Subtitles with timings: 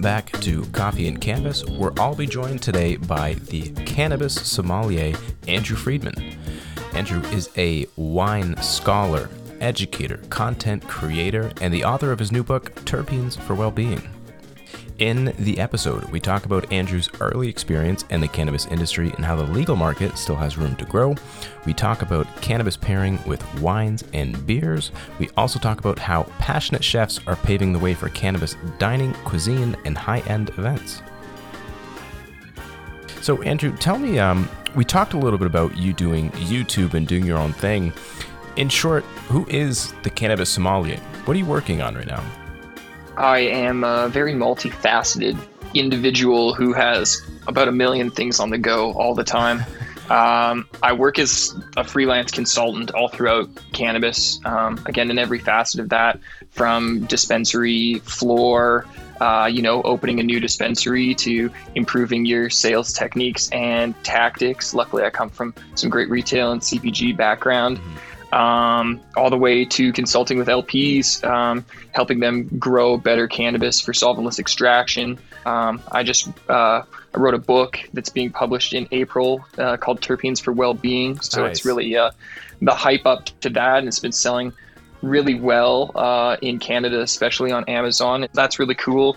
[0.00, 5.14] back to Coffee and Cannabis, where I'll be joined today by the cannabis sommelier,
[5.46, 6.38] Andrew Friedman.
[6.94, 9.28] Andrew is a wine scholar,
[9.60, 14.02] educator, content creator, and the author of his new book, Terpenes for Wellbeing.
[15.00, 19.34] In the episode, we talk about Andrew's early experience in the cannabis industry and how
[19.34, 21.14] the legal market still has room to grow.
[21.64, 24.92] We talk about cannabis pairing with wines and beers.
[25.18, 29.74] We also talk about how passionate chefs are paving the way for cannabis dining, cuisine,
[29.86, 31.00] and high end events.
[33.22, 37.08] So, Andrew, tell me, um, we talked a little bit about you doing YouTube and
[37.08, 37.94] doing your own thing.
[38.56, 40.98] In short, who is the cannabis sommelier?
[41.24, 42.22] What are you working on right now?
[43.20, 45.38] I am a very multifaceted
[45.74, 49.62] individual who has about a million things on the go all the time.
[50.08, 55.80] Um, I work as a freelance consultant all throughout cannabis, um, again, in every facet
[55.80, 56.18] of that,
[56.50, 58.86] from dispensary floor,
[59.20, 64.72] uh, you know, opening a new dispensary to improving your sales techniques and tactics.
[64.72, 67.78] Luckily, I come from some great retail and CPG background.
[68.32, 73.92] Um, all the way to consulting with LPs, um, helping them grow better cannabis for
[73.92, 75.18] solventless extraction.
[75.44, 76.82] Um, I just uh,
[77.14, 81.20] I wrote a book that's being published in April uh, called Terpenes for Wellbeing.
[81.20, 81.58] So nice.
[81.58, 82.12] it's really uh,
[82.62, 84.52] the hype up to that, and it's been selling
[85.02, 88.28] really well uh, in Canada, especially on Amazon.
[88.32, 89.16] That's really cool.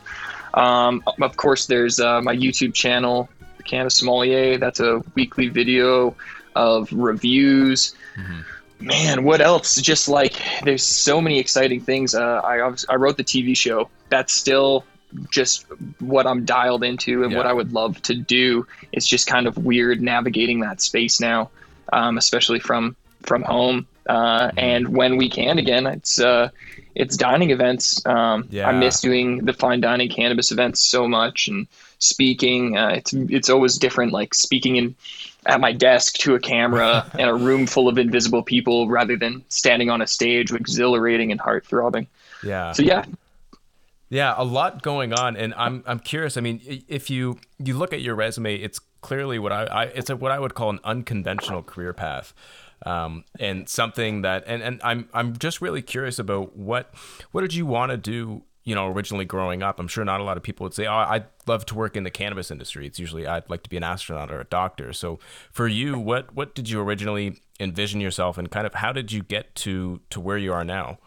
[0.54, 3.30] Um, of course, there's uh, my YouTube channel,
[3.66, 4.58] Cannabis Sommelier.
[4.58, 6.16] That's a weekly video
[6.56, 7.96] of reviews.
[8.16, 8.42] Mm-hmm
[8.84, 9.76] man, what else?
[9.78, 12.14] Just like there's so many exciting things.
[12.16, 13.90] Uh, I I wrote the TV show.
[14.10, 14.86] That's still
[15.30, 15.66] just
[16.00, 17.38] what I'm dialed into and yeah.
[17.38, 18.68] what I would love to do.
[18.92, 21.50] It's just kind of weird navigating that space now,
[21.92, 23.88] um, especially from from home.
[24.08, 24.60] Uh, mm-hmm.
[24.60, 26.50] And when we can again, it's uh,
[26.96, 28.06] it's dining events.
[28.06, 28.68] Um, yeah.
[28.68, 31.68] I miss doing the fine dining cannabis events so much and
[32.00, 32.78] speaking.
[32.78, 34.96] Uh, it's it's always different, like speaking in
[35.46, 39.44] at my desk to a camera and a room full of invisible people rather than
[39.50, 42.08] standing on a stage exhilarating and heart throbbing.
[42.44, 42.72] Yeah.
[42.74, 43.06] So yeah.
[44.10, 46.38] Yeah, a lot going on, and I'm I'm curious.
[46.38, 50.12] I mean, if you you look at your resume, it's clearly what I, I it's
[50.12, 52.32] a, what I would call an unconventional career path,
[52.86, 56.94] um, and something that and and I'm I'm just really curious about what
[57.32, 60.24] what did you want to do you know, originally growing up, I'm sure not a
[60.24, 63.00] lot of people would say, "Oh, I'd love to work in the cannabis industry." It's
[63.00, 64.94] usually I'd like to be an astronaut or a doctor.
[64.94, 65.20] So,
[65.52, 69.22] for you, what what did you originally envision yourself, and kind of how did you
[69.24, 70.98] get to to where you are now?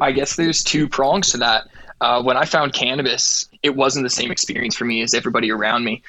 [0.00, 1.68] I guess there's two prongs to that.
[2.00, 5.84] Uh, when I found cannabis, it wasn't the same experience for me as everybody around
[5.84, 6.02] me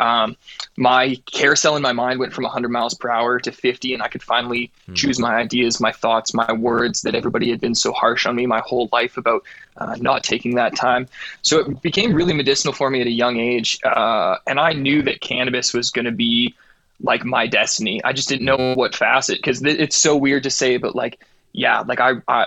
[0.00, 0.34] um,
[0.76, 4.08] my carousel in my mind went from 100 miles per hour to 50 and i
[4.08, 4.96] could finally mm.
[4.96, 8.46] choose my ideas my thoughts my words that everybody had been so harsh on me
[8.46, 9.44] my whole life about
[9.76, 11.06] uh, not taking that time
[11.42, 15.02] so it became really medicinal for me at a young age uh, and i knew
[15.02, 16.54] that cannabis was going to be
[17.02, 20.50] like my destiny i just didn't know what facet because th- it's so weird to
[20.50, 21.20] say but like
[21.52, 22.46] yeah like I, I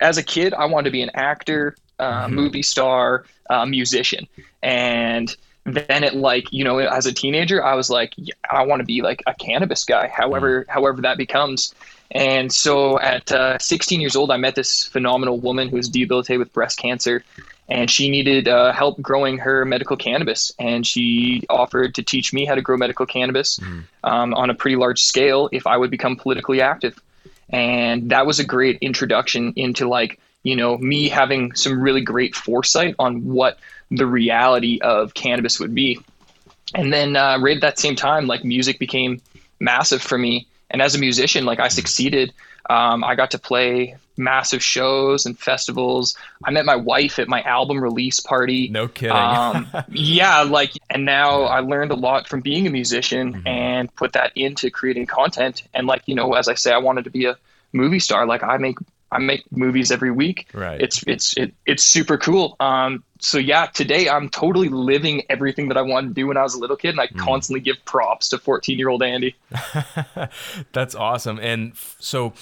[0.00, 2.34] as a kid i wanted to be an actor uh, mm-hmm.
[2.34, 4.26] movie star uh, musician
[4.62, 5.34] and
[5.64, 8.86] then it like you know as a teenager i was like yeah, i want to
[8.86, 10.68] be like a cannabis guy however mm.
[10.68, 11.74] however that becomes
[12.12, 16.38] and so at uh, 16 years old i met this phenomenal woman who was debilitated
[16.38, 17.22] with breast cancer
[17.68, 22.44] and she needed uh, help growing her medical cannabis and she offered to teach me
[22.44, 23.84] how to grow medical cannabis mm.
[24.02, 26.98] um, on a pretty large scale if i would become politically active
[27.50, 32.34] and that was a great introduction into like you know me having some really great
[32.34, 33.58] foresight on what
[33.90, 36.00] the reality of cannabis would be.
[36.74, 39.20] And then uh, right at that same time, like music became
[39.58, 40.46] massive for me.
[40.70, 42.32] And as a musician, like I succeeded.
[42.68, 46.16] Um, I got to play massive shows and festivals.
[46.44, 48.68] I met my wife at my album release party.
[48.68, 49.16] No kidding.
[49.16, 53.46] um, yeah, like, and now I learned a lot from being a musician mm-hmm.
[53.46, 55.64] and put that into creating content.
[55.74, 57.36] And like, you know, as I say, I wanted to be a
[57.72, 58.26] movie star.
[58.26, 58.76] Like, I make
[59.12, 60.48] I make movies every week.
[60.54, 60.80] Right.
[60.80, 62.56] It's it's it, it's super cool.
[62.60, 66.42] Um, so yeah, today I'm totally living everything that I wanted to do when I
[66.42, 67.18] was a little kid, and I mm.
[67.18, 69.34] constantly give props to 14 year old Andy.
[70.72, 71.38] That's awesome.
[71.40, 72.32] And so,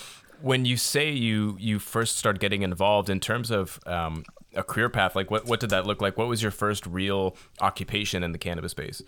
[0.41, 4.25] when you say you you first start getting involved in terms of um,
[4.55, 6.19] a career path, like what what did that look like?
[6.19, 9.03] What was your first real occupation in the cannabis space?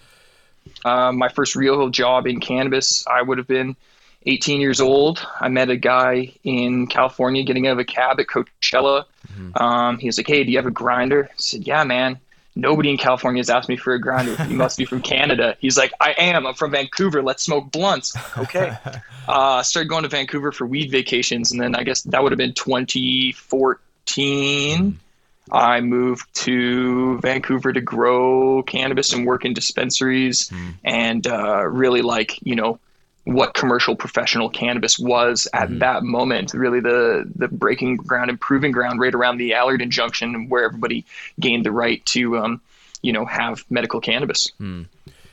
[0.85, 3.77] Um, my first real job in cannabis, I would have been
[4.27, 5.27] 18 years old.
[5.41, 9.05] I met a guy in California getting out of a cab at Coachella.
[9.29, 9.63] Mm-hmm.
[9.63, 12.19] Um, he was like, "Hey, do you have a grinder?" I said, "Yeah, man."
[12.57, 14.37] Nobody in California has asked me for a grinder.
[14.49, 15.57] You must be from Canada.
[15.61, 16.49] He's like, I am.
[16.49, 17.23] I'm from Vancouver.
[17.23, 18.13] Let's smoke blunts.
[18.37, 18.77] Okay.
[19.29, 22.39] uh, started going to Vancouver for weed vacations, and then I guess that would have
[22.39, 24.99] been 2014.
[25.53, 30.75] I moved to Vancouver to grow cannabis and work in dispensaries Mm.
[30.85, 32.79] and uh, really like, you know,
[33.25, 35.79] what commercial professional cannabis was at Mhm.
[35.81, 36.53] that moment.
[36.55, 41.05] Really the the breaking ground and proving ground right around the Allard injunction where everybody
[41.39, 42.61] gained the right to um,
[43.03, 44.51] you know, have medical cannabis.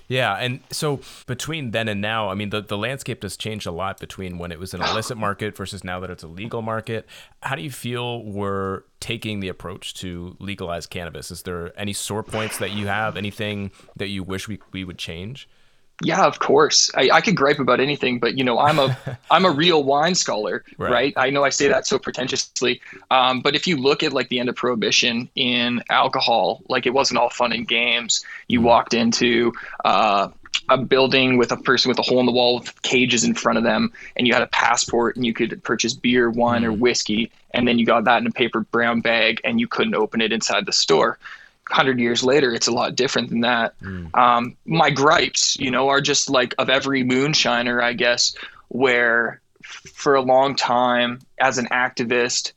[0.10, 3.72] Yeah, and so between then and now, I mean, the, the landscape has changed a
[3.72, 7.06] lot between when it was an illicit market versus now that it's a legal market.
[7.44, 11.30] How do you feel we're taking the approach to legalize cannabis?
[11.30, 13.18] Is there any sore points that you have?
[13.18, 15.50] Anything that you wish we, we would change?
[16.04, 16.92] Yeah, of course.
[16.96, 18.96] I, I could gripe about anything, but you know, I'm a
[19.32, 20.92] I'm a real wine scholar, Right.
[20.92, 21.14] right?
[21.18, 24.40] I know I say that so pretentiously, um, but if you look at like the
[24.40, 28.24] end of prohibition in alcohol, like it wasn't all fun and games.
[28.48, 29.54] You walked into
[29.86, 30.30] uh,
[30.70, 33.58] a building with a person with a hole in the wall with cages in front
[33.58, 37.32] of them, and you had a passport, and you could purchase beer, wine, or whiskey,
[37.56, 40.32] and then you got that in a paper brown bag, and you couldn't open it
[40.32, 41.18] inside the store.
[41.70, 43.76] 100 years later, it's a lot different than that.
[44.14, 48.36] Um, my gripes, you know, are just like of every moonshiner, I guess,
[48.70, 52.54] where for a long time as an activist,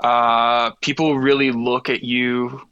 [0.00, 2.62] uh, people really look at you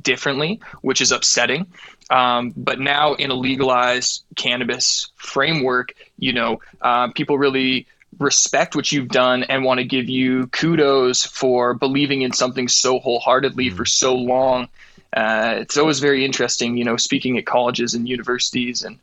[0.00, 1.66] differently, which is upsetting.
[2.10, 7.86] Um, but now in a legalized cannabis framework, you know, uh, people really
[8.18, 12.98] respect what you've done and want to give you kudos for believing in something so
[12.98, 14.68] wholeheartedly for so long.
[15.16, 18.98] Uh, it's always very interesting, you know, speaking at colleges and universities and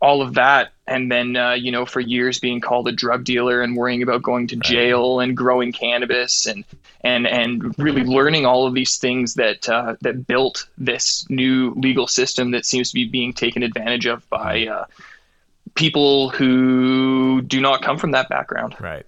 [0.00, 0.70] all of that.
[0.86, 4.22] And then, uh, you know, for years being called a drug dealer and worrying about
[4.22, 6.64] going to jail and growing cannabis and,
[7.00, 12.06] and, and really learning all of these things that, uh, that built this new legal
[12.06, 14.84] system that seems to be being taken advantage of by, uh,
[15.74, 18.76] people who do not come from that background.
[18.78, 19.06] Right.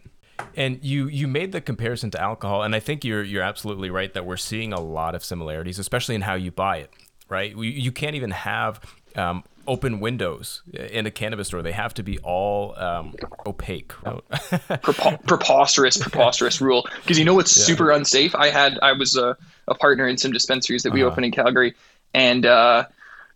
[0.56, 4.12] And you you made the comparison to alcohol, and I think you're you're absolutely right
[4.14, 6.90] that we're seeing a lot of similarities, especially in how you buy it.
[7.28, 7.56] Right?
[7.56, 8.80] We, you can't even have
[9.16, 13.14] um, open windows in a cannabis store; they have to be all um,
[13.46, 13.88] opaque.
[13.88, 16.86] Prepo- preposterous, preposterous rule.
[17.02, 18.34] Because you know what's super unsafe?
[18.34, 19.36] I had I was a,
[19.68, 21.10] a partner in some dispensaries that we Uh-huh.
[21.12, 21.74] opened in Calgary,
[22.14, 22.84] and uh,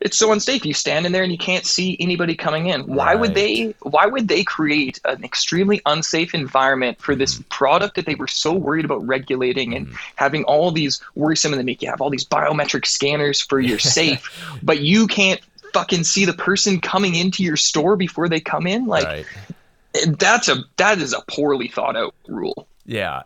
[0.01, 0.65] it's so unsafe.
[0.65, 2.83] You stand in there and you can't see anybody coming in.
[2.87, 3.75] Why would they?
[3.83, 7.49] Why would they create an extremely unsafe environment for this mm-hmm.
[7.49, 9.97] product that they were so worried about regulating and mm-hmm.
[10.17, 13.79] having all these worrisome and they make you have all these biometric scanners for your
[13.99, 15.41] safe, but you can't
[15.73, 18.87] fucking see the person coming into your store before they come in?
[18.87, 19.27] Like right.
[20.19, 22.67] that's a that is a poorly thought out rule.
[22.87, 23.23] Yeah,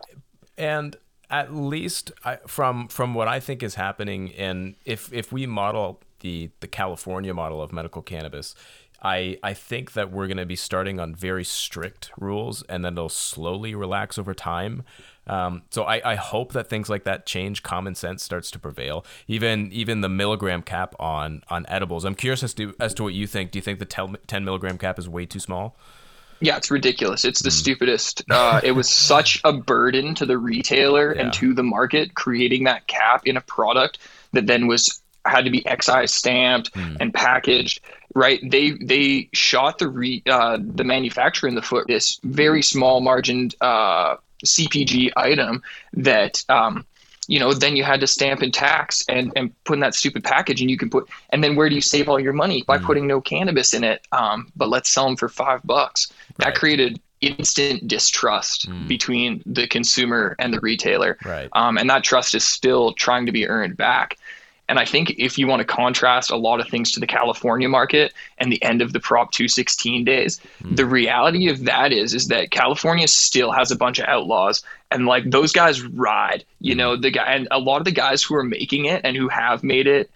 [0.58, 0.96] and
[1.30, 6.00] at least I, from from what I think is happening, and if if we model
[6.24, 8.54] the the California model of medical cannabis,
[9.02, 12.94] I I think that we're going to be starting on very strict rules, and then
[12.96, 14.82] they'll slowly relax over time.
[15.26, 17.62] Um, so I, I hope that things like that change.
[17.62, 19.04] Common sense starts to prevail.
[19.28, 22.04] Even even the milligram cap on on edibles.
[22.04, 23.50] I'm curious as to as to what you think.
[23.52, 25.76] Do you think the 10 10 milligram cap is way too small?
[26.40, 27.24] Yeah, it's ridiculous.
[27.24, 28.22] It's the stupidest.
[28.30, 31.22] Uh, it was such a burden to the retailer Yeah.
[31.22, 33.98] and to the market creating that cap in a product
[34.32, 37.80] that then was had to be excise stamped and packaged.
[38.14, 38.40] Right?
[38.48, 41.86] They they shot the re, uh, the manufacturer in the foot.
[41.88, 45.62] This very small margined uh, CPG item
[45.94, 46.44] that.
[46.48, 46.86] Um,
[47.26, 50.22] you know, then you had to stamp and tax and, and put in that stupid
[50.22, 52.62] package and you can put, and then where do you save all your money?
[52.66, 54.06] By putting no cannabis in it.
[54.12, 56.12] Um, but let's sell them for five bucks.
[56.36, 61.16] That created instant distrust between the consumer and the retailer.
[61.24, 61.48] Right.
[61.52, 64.18] Um, and that trust is still trying to be earned back.
[64.68, 67.68] And I think if you want to contrast a lot of things to the California
[67.68, 70.74] market and the end of the Prop 216 days, hmm.
[70.74, 75.06] the reality of that is is that California still has a bunch of outlaws and
[75.06, 76.44] like those guys ride.
[76.60, 76.78] You hmm.
[76.78, 79.28] know, the guy and a lot of the guys who are making it and who
[79.28, 80.10] have made it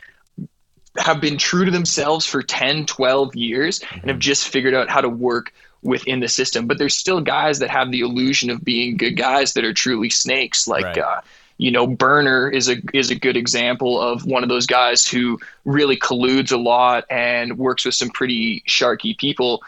[0.97, 4.21] have been true to themselves for 10, 12 years and have hmm.
[4.21, 5.53] just figured out how to work
[5.83, 6.67] within the system.
[6.67, 10.11] But there's still guys that have the illusion of being good guys that are truly
[10.11, 10.67] snakes.
[10.67, 10.99] Like, Right.
[10.99, 11.21] uh,
[11.59, 15.39] you know, Berner is a is a good example of one of those guys who
[15.65, 19.63] really colludes a lot and works with some pretty sharky people.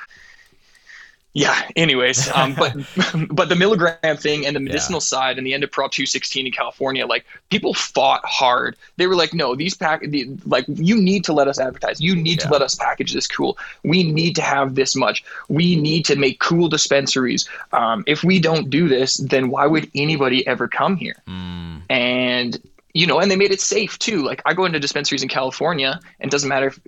[1.32, 1.68] Yeah.
[1.76, 2.74] Anyways, um, but
[3.30, 6.52] but the milligram thing and the medicinal side and the end of Prop 216 in
[6.52, 8.76] California, like people fought hard.
[8.96, 12.00] They were like, no, these pack, the, like you need to let us advertise.
[12.00, 13.58] You need to let us package this cool.
[13.84, 15.24] We need to have this much.
[15.48, 17.48] We need to make cool dispensaries.
[17.72, 21.16] Um, if we don't do this, then why would anybody ever come here?
[21.28, 22.60] Mm, and
[22.92, 26.00] you know and they made it safe too like i go into dispensaries in california
[26.18, 26.80] and it doesn't matter if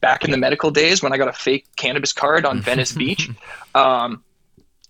[0.00, 3.30] back in the medical days when i got a fake cannabis card on venice beach
[3.74, 4.22] um,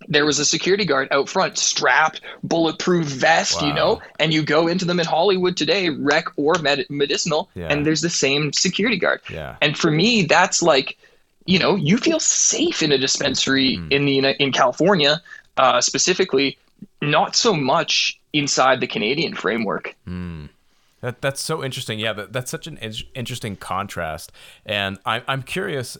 [0.08, 3.68] there was a security guard out front, strapped, bulletproof vest, wow.
[3.68, 7.68] you know, and you go into them in Hollywood today, rec or med- medicinal, yeah.
[7.68, 9.20] and there's the same security guard.
[9.30, 9.56] Yeah.
[9.60, 10.98] And for me, that's like,
[11.46, 13.90] you know, you feel safe in a dispensary mm.
[13.90, 15.22] in the in California,
[15.56, 16.58] uh, specifically,
[17.00, 19.96] not so much inside the Canadian framework.
[20.06, 20.48] Mm.
[21.00, 21.98] That that's so interesting.
[21.98, 24.32] Yeah, that, that's such an in- interesting contrast,
[24.64, 25.98] and I'm I'm curious.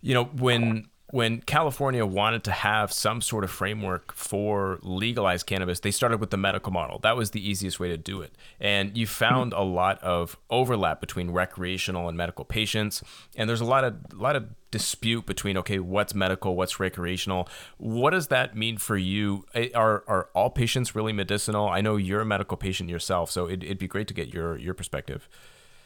[0.00, 5.80] You know, when when California wanted to have some sort of framework for legalized cannabis,
[5.80, 6.98] they started with the medical model.
[7.00, 8.34] That was the easiest way to do it.
[8.58, 9.12] And you mm-hmm.
[9.12, 13.04] found a lot of overlap between recreational and medical patients.
[13.36, 17.46] And there's a lot of a lot of dispute between okay, what's medical, what's recreational.
[17.76, 19.44] What does that mean for you?
[19.54, 21.68] Eh, are are all patients really medicinal?
[21.68, 24.56] I know you're a medical patient yourself, so it, it'd be great to get your
[24.56, 25.28] your perspective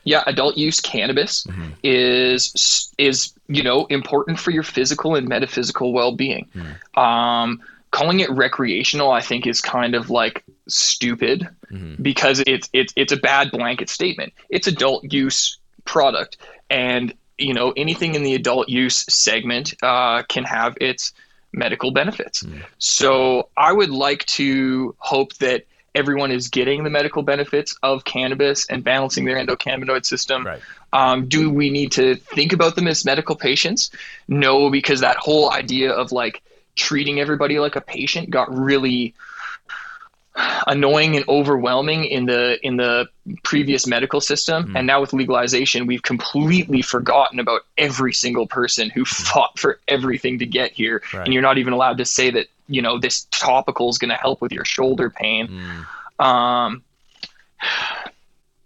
[0.07, 1.71] yeah, adult use cannabis mm-hmm.
[1.83, 6.49] is is you know important for your physical and metaphysical well being.
[6.55, 6.99] Mm-hmm.
[6.99, 7.61] Um,
[7.91, 12.01] calling it recreational, I think, is kind of like stupid mm-hmm.
[12.01, 14.33] because it's it's it's a bad blanket statement.
[14.49, 16.37] It's adult use product,
[16.71, 21.13] and you know anything in the adult use segment uh, can have its
[21.53, 22.45] medical benefits.
[22.45, 22.63] Mm.
[22.79, 25.65] So I would like to hope that
[25.97, 30.47] everyone is getting the medical benefits of cannabis and balancing their endocannabinoid system.
[30.47, 30.61] Right.
[30.93, 33.91] Um, do we need to think about them as medical patients?
[34.29, 36.43] No, because that whole idea of like
[36.77, 39.15] treating everybody like a patient got really
[40.67, 43.09] annoying and overwhelming in the in the
[43.43, 44.77] previous medical system mm.
[44.77, 49.25] and now with legalization we've completely forgotten about every single person who hmm.
[49.25, 51.25] fought for everything to get here right.
[51.25, 54.17] and you're not even allowed to say that you know this topical is going to
[54.17, 56.25] help with your shoulder pain mm.
[56.25, 56.83] um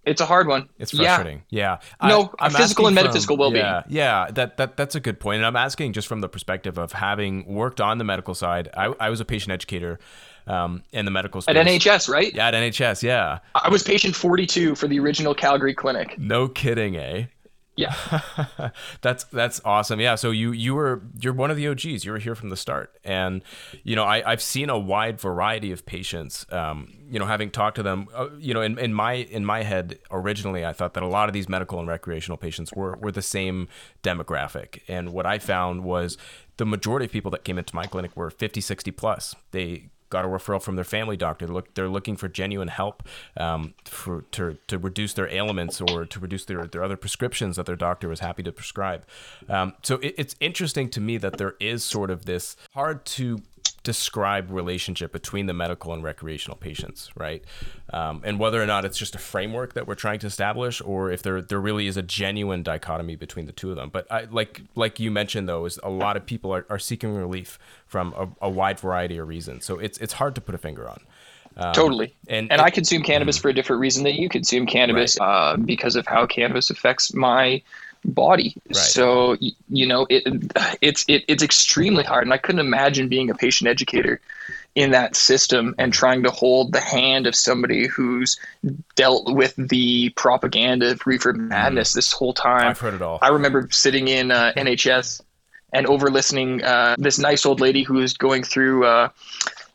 [0.02, 0.68] it's a hard one.
[0.78, 1.42] It's frustrating.
[1.50, 1.78] Yeah.
[2.02, 2.08] yeah.
[2.08, 3.64] No, I, physical and metaphysical from, well-being.
[3.64, 4.30] Yeah, yeah.
[4.30, 5.36] That that that's a good point.
[5.36, 8.70] And I'm asking just from the perspective of having worked on the medical side.
[8.74, 10.00] I, I was a patient educator
[10.46, 11.56] um, in the medical space.
[11.56, 12.34] At NHS, right?
[12.34, 13.02] Yeah, at NHS.
[13.02, 13.38] Yeah.
[13.54, 16.18] I was patient 42 for the original Calgary clinic.
[16.18, 17.26] No kidding, eh?
[17.76, 17.94] Yeah.
[19.00, 20.00] that's that's awesome.
[20.00, 20.14] Yeah.
[20.16, 22.04] So you you were you're one of the OGs.
[22.04, 23.42] You were here from the start, and
[23.84, 26.44] you know I I've seen a wide variety of patients.
[26.52, 29.62] Um, you know, having talked to them, uh, you know, in, in my in my
[29.62, 33.12] head originally, I thought that a lot of these medical and recreational patients were were
[33.12, 33.68] the same
[34.02, 36.18] demographic, and what I found was
[36.58, 39.34] the majority of people that came into my clinic were 50, 60 plus.
[39.52, 41.46] They got a referral from their family doctor.
[41.46, 43.04] Look, they're looking for genuine help
[43.36, 47.66] um, for to, to reduce their ailments or to reduce their, their other prescriptions that
[47.66, 49.06] their doctor was happy to prescribe.
[49.48, 53.40] Um, so it, it's interesting to me that there is sort of this hard to
[53.82, 57.42] describe relationship between the medical and recreational patients, right?
[57.92, 61.10] Um, and whether or not it's just a framework that we're trying to establish, or
[61.10, 63.88] if there there really is a genuine dichotomy between the two of them.
[63.90, 67.14] But I, like like you mentioned though, is a lot of people are, are seeking
[67.14, 69.64] relief from a, a wide variety of reasons.
[69.64, 71.00] So it's it's hard to put a finger on.
[71.56, 72.14] Um, totally.
[72.28, 73.42] And, and, I consume cannabis mm-hmm.
[73.42, 75.26] for a different reason than you consume cannabis right.
[75.26, 77.60] uh, because of how cannabis affects my
[78.04, 78.54] body.
[78.66, 78.76] Right.
[78.76, 79.36] So
[79.68, 80.24] you know it,
[80.80, 84.20] it's it, it's extremely hard, and I couldn't imagine being a patient educator
[84.74, 88.38] in that system and trying to hold the hand of somebody who's
[88.94, 91.48] dealt with the propaganda of reefer mm-hmm.
[91.48, 91.94] madness mm.
[91.94, 92.68] this whole time.
[92.68, 93.18] I've heard it all.
[93.20, 95.22] I remember sitting in uh, NHS
[95.72, 99.08] and over listening uh, this nice old lady who was going through uh,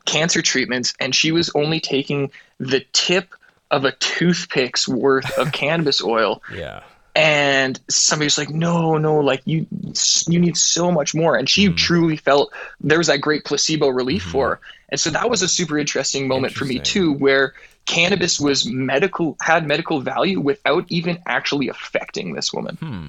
[0.06, 3.34] cancer treatments, and she was only taking the tip
[3.70, 6.42] of a toothpick's worth of cannabis oil.
[6.54, 6.82] Yeah
[7.16, 9.66] and somebody's like no no like you
[10.28, 11.76] you need so much more and she mm.
[11.76, 14.32] truly felt there was that great placebo relief mm-hmm.
[14.32, 16.68] for her and so that was a super interesting moment interesting.
[16.68, 17.54] for me too where
[17.86, 23.06] cannabis was medical had medical value without even actually affecting this woman hmm.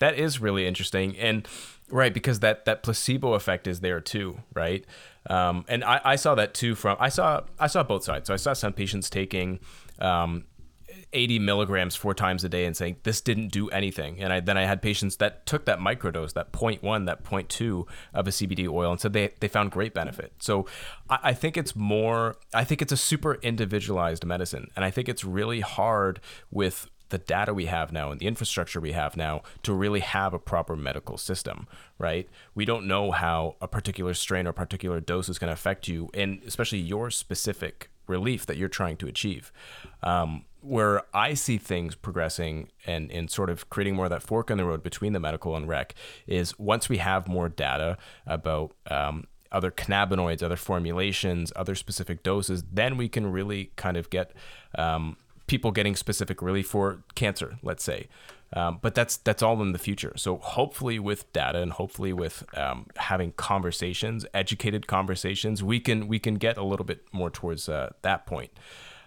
[0.00, 1.46] that is really interesting and
[1.90, 4.84] right because that that placebo effect is there too right
[5.30, 8.34] um, and I, I saw that too from i saw i saw both sides so
[8.34, 9.60] i saw some patients taking
[10.00, 10.44] um,
[11.14, 14.20] 80 milligrams four times a day and saying this didn't do anything.
[14.20, 18.26] And I, then I had patients that took that microdose, that 0.1, that 0.2 of
[18.26, 20.32] a CBD oil, and said they, they found great benefit.
[20.38, 20.66] So
[21.08, 24.70] I, I think it's more, I think it's a super individualized medicine.
[24.76, 28.80] And I think it's really hard with the data we have now and the infrastructure
[28.80, 31.68] we have now to really have a proper medical system,
[31.98, 32.28] right?
[32.54, 36.10] We don't know how a particular strain or particular dose is going to affect you,
[36.12, 39.52] and especially your specific relief that you're trying to achieve.
[40.02, 44.50] Um, where I see things progressing and, and sort of creating more of that fork
[44.50, 45.94] in the road between the medical and rec
[46.26, 52.64] is once we have more data about um, other cannabinoids, other formulations, other specific doses,
[52.72, 54.32] then we can really kind of get
[54.76, 55.16] um,
[55.46, 58.08] people getting specific really for cancer, let's say.
[58.54, 60.12] Um, but that's that's all in the future.
[60.16, 66.20] So hopefully, with data and hopefully with um, having conversations, educated conversations, we can we
[66.20, 68.52] can get a little bit more towards uh, that point.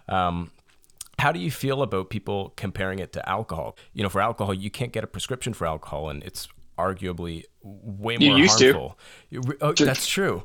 [0.06, 0.50] Um,
[1.18, 3.76] how do you feel about people comparing it to alcohol?
[3.92, 6.48] You know, for alcohol, you can't get a prescription for alcohol, and it's
[6.78, 8.98] arguably way more You used harmful.
[9.32, 9.56] To.
[9.60, 10.44] Oh, that's true.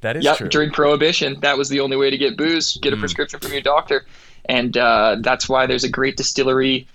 [0.00, 0.48] That is yep, true.
[0.48, 3.00] During Prohibition, that was the only way to get booze, get a mm.
[3.00, 4.06] prescription from your doctor.
[4.44, 6.86] And uh, that's why there's a great distillery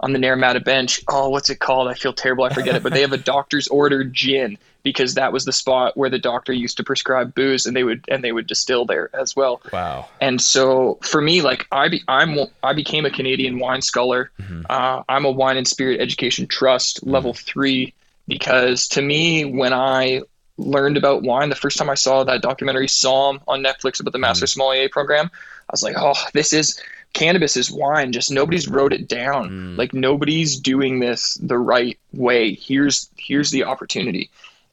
[0.00, 1.02] on the Naramata bench.
[1.08, 1.88] Oh, what's it called?
[1.88, 2.44] I feel terrible.
[2.44, 2.82] I forget it.
[2.82, 6.52] But they have a doctor's order gin because that was the spot where the doctor
[6.52, 9.60] used to prescribe booze, and they would and they would distill there as well.
[9.72, 10.08] Wow.
[10.20, 14.30] And so for me, like I be, I'm I became a Canadian wine scholar.
[14.40, 14.62] Mm-hmm.
[14.70, 17.10] Uh, I'm a wine and spirit education trust mm-hmm.
[17.10, 17.94] level three
[18.28, 20.20] because to me, when I
[20.56, 24.20] learned about wine, the first time I saw that documentary Somm on Netflix about the
[24.20, 24.60] Master mm-hmm.
[24.60, 26.80] Sommelier program, I was like, oh, this is
[27.12, 29.78] cannabis is wine just nobody's wrote it down mm.
[29.78, 34.28] like nobody's doing this the right way here's here's the opportunity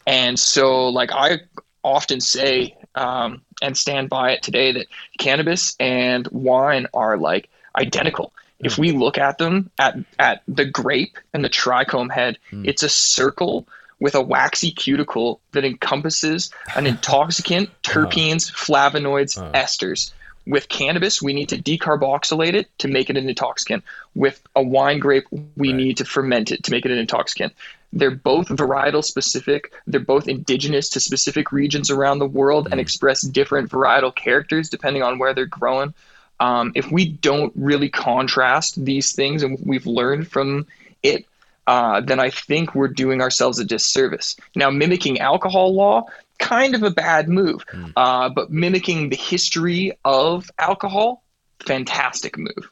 [0.05, 1.39] and so like i
[1.83, 8.31] often say um, and stand by it today that cannabis and wine are like identical
[8.61, 8.65] mm.
[8.65, 12.65] if we look at them at at the grape and the trichome head mm.
[12.67, 13.67] it's a circle
[13.99, 18.05] with a waxy cuticle that encompasses an intoxicant uh-huh.
[18.05, 19.51] terpenes flavonoids uh.
[19.51, 20.11] esters
[20.45, 23.83] with cannabis, we need to decarboxylate it to make it an intoxicant.
[24.13, 25.75] With a wine grape, we right.
[25.75, 27.53] need to ferment it to make it an intoxicant.
[27.93, 29.71] They're both varietal specific.
[29.85, 32.71] They're both indigenous to specific regions around the world mm.
[32.71, 35.93] and express different varietal characters depending on where they're growing.
[36.39, 40.67] Um, if we don't really contrast these things and we've learned from
[41.03, 41.25] it,
[41.67, 44.35] uh, then I think we're doing ourselves a disservice.
[44.55, 46.05] Now, mimicking alcohol law,
[46.39, 47.65] kind of a bad move.
[47.67, 47.93] Mm.
[47.95, 51.23] Uh, but mimicking the history of alcohol,
[51.59, 52.71] fantastic move.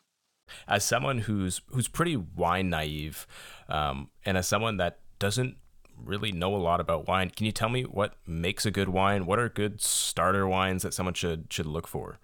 [0.68, 3.26] As someone who's who's pretty wine naive,
[3.70, 5.56] um, and as someone that doesn't
[5.96, 9.28] really know a lot about wine, can you tell me what makes a good wine?
[9.28, 12.18] What are good starter wines that someone should should look for?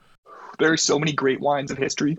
[0.60, 2.17] There are so many great wines of history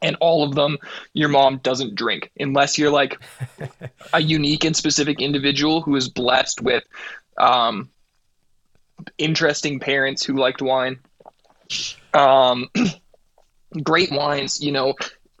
[0.00, 0.78] and all of them
[1.12, 3.20] your mom doesn't drink unless you're like
[4.14, 6.82] a unique and specific individual who is blessed with
[7.36, 7.90] um,
[9.18, 10.98] interesting parents who liked wine.
[12.14, 12.70] Um,
[13.82, 14.94] great wines, you know,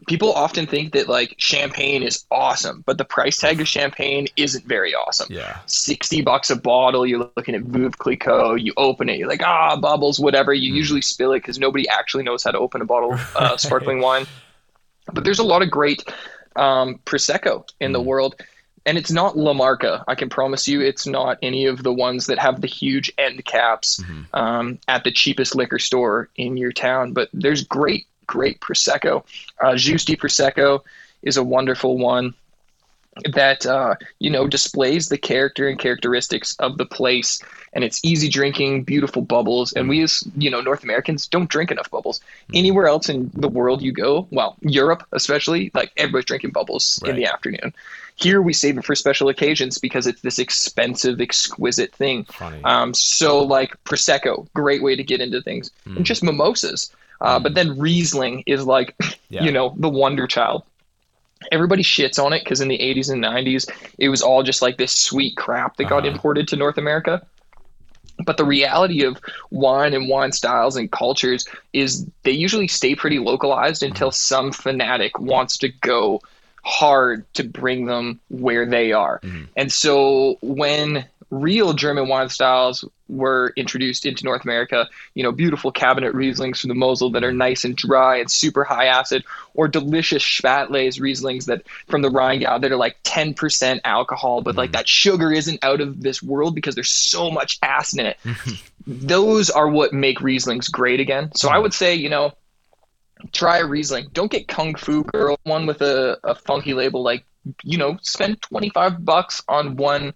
[0.06, 4.64] people often think that like champagne is awesome, but the price tag of champagne isn't
[4.64, 5.28] very awesome.
[5.30, 5.58] Yeah.
[5.66, 7.06] 60 bucks a bottle.
[7.06, 8.56] You're looking at Veuve Clicquot.
[8.56, 9.18] You open it.
[9.18, 10.52] You're like, ah, bubbles, whatever.
[10.52, 10.76] You mm.
[10.76, 14.00] usually spill it because nobody actually knows how to open a bottle of uh, sparkling
[14.00, 14.26] wine.
[15.12, 16.04] But there's a lot of great
[16.56, 17.94] um, Prosecco in mm.
[17.94, 18.36] the world
[18.84, 20.04] and it's not La Marca.
[20.08, 23.44] I can promise you, it's not any of the ones that have the huge end
[23.44, 24.22] caps mm-hmm.
[24.34, 27.12] um, at the cheapest liquor store in your town.
[27.12, 29.24] But there's great, great prosecco.
[29.60, 30.80] Uh, Giusti Prosecco
[31.22, 32.34] is a wonderful one
[33.32, 37.42] that uh, you know displays the character and characteristics of the place
[37.74, 41.70] and it's easy drinking beautiful bubbles and we as you know north americans don't drink
[41.70, 42.56] enough bubbles mm-hmm.
[42.56, 47.10] anywhere else in the world you go well europe especially like everybody's drinking bubbles right.
[47.10, 47.74] in the afternoon
[48.16, 52.26] here we save it for special occasions because it's this expensive, exquisite thing.
[52.64, 55.96] Um, so like prosecco, great way to get into things, mm.
[55.96, 56.92] and just mimosas.
[57.22, 57.38] Uh.
[57.38, 58.94] But then Riesling is like,
[59.30, 59.44] yeah.
[59.44, 60.64] you know, the wonder child.
[61.50, 64.76] Everybody shits on it because in the 80s and 90s, it was all just like
[64.76, 66.00] this sweet crap that uh-huh.
[66.00, 67.26] got imported to North America.
[68.24, 69.18] But the reality of
[69.50, 74.14] wine and wine styles and cultures is they usually stay pretty localized until mm.
[74.14, 76.20] some fanatic wants to go
[76.62, 79.18] hard to bring them where they are.
[79.20, 79.44] Mm-hmm.
[79.56, 85.72] And so when real German wine styles were introduced into North America, you know, beautiful
[85.72, 89.66] Kabinett Rieslings from the Mosel that are nice and dry and super high acid, or
[89.66, 94.58] delicious Spätlese Rieslings that from the Rheingau that are like 10% alcohol, but mm.
[94.58, 94.76] like mm-hmm.
[94.76, 98.18] that sugar isn't out of this world because there's so much acid in it.
[98.86, 101.32] Those are what make Rieslings great again.
[101.34, 101.62] So I mm-hmm.
[101.62, 102.34] would say, you know,
[103.32, 104.08] try a Riesling.
[104.12, 107.02] Don't get Kung Fu Girl, one with a, a funky label.
[107.02, 107.24] Like,
[107.62, 110.12] you know, spend 25 bucks on one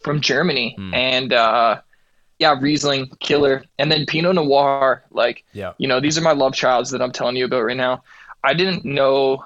[0.00, 0.76] from Germany.
[0.78, 0.94] Mm.
[0.94, 1.80] And, uh,
[2.38, 3.64] yeah, Riesling, killer.
[3.78, 5.72] And then Pinot Noir, like, yeah.
[5.78, 8.02] you know, these are my love childs that I'm telling you about right now.
[8.44, 9.44] I didn't know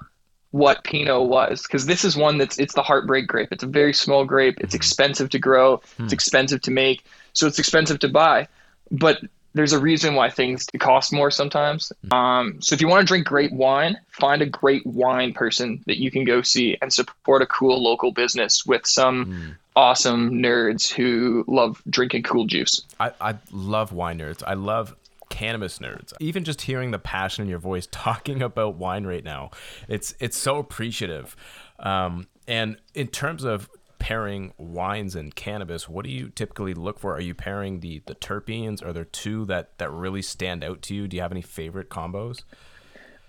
[0.51, 3.49] what Pinot was because this is one that's it's the heartbreak grape.
[3.53, 4.59] It's a very small grape.
[4.61, 4.77] It's mm.
[4.77, 5.77] expensive to grow.
[5.77, 5.83] Mm.
[5.83, 6.15] It's hmm.
[6.15, 7.05] expensive to make.
[7.33, 8.49] So it's expensive to buy.
[8.91, 9.21] But
[9.55, 11.93] there's a reason why things cost more sometimes.
[12.07, 12.15] Mm-hmm.
[12.15, 15.99] Um, so if you want to drink great wine, find a great wine person that
[15.99, 19.57] you can go see and support a cool local business with some mm.
[19.77, 22.83] awesome nerds who love drinking cool juice.
[22.99, 24.43] I, I love wine nerds.
[24.47, 24.95] I love
[25.31, 26.13] cannabis nerds.
[26.21, 29.51] Even just hearing the passion in your voice talking about wine right now,
[29.89, 31.37] it's it's so appreciative.
[31.79, 37.15] Um, And in terms of pairing wines and cannabis, what do you typically look for?
[37.15, 38.85] Are you pairing the the terpenes?
[38.85, 41.07] Are there two that that really stand out to you?
[41.07, 42.43] Do you have any favorite combos?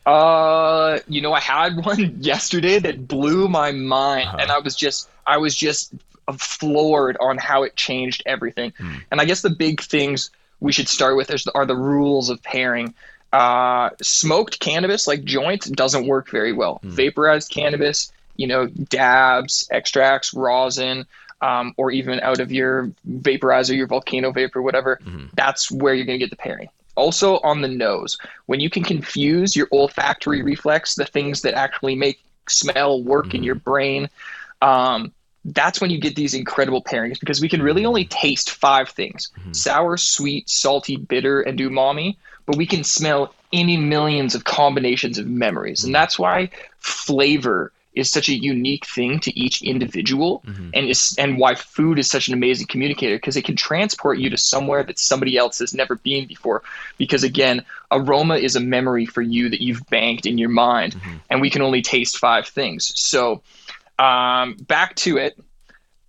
[0.06, 4.38] Uh, you know, I had one yesterday that blew my mind, Uh-huh.
[4.42, 5.94] and I was just, I was just
[6.38, 8.74] floored on how it changed everything.
[8.78, 8.96] Hmm.
[9.12, 12.42] And I guess the big things we should start with is, are the rules of
[12.42, 12.94] pairing.
[13.34, 16.80] Uh, smoked cannabis, like joints, doesn't work very well.
[16.84, 16.90] Hmm.
[16.92, 21.06] Vaporized cannabis, you know, dabs, extracts, rosin,
[21.42, 25.00] um, or even out of your vaporizer, your volcano vapor, whatever.
[25.04, 25.28] Mm-hmm.
[25.34, 26.70] That's where you're going to get the pairing.
[26.96, 31.96] Also on the nose, when you can confuse your olfactory reflex, the things that actually
[31.96, 34.10] make smell work in your brain,
[34.62, 35.12] um,
[35.46, 39.30] that's when you get these incredible pairings because we can really only taste five things
[39.54, 42.16] sour, sweet, salty, bitter, and umami,
[42.46, 45.84] but we can smell any millions of combinations of memories.
[45.84, 50.70] And that's why flavor is such a unique thing to each individual mm-hmm.
[50.74, 54.30] and is and why food is such an amazing communicator because it can transport you
[54.30, 56.64] to somewhere that somebody else has never been before.
[56.98, 61.18] Because again aroma is a memory for you that you've banked in your mind mm-hmm.
[61.30, 62.92] and we can only taste five things.
[62.96, 63.42] So
[64.00, 65.40] um, back to it.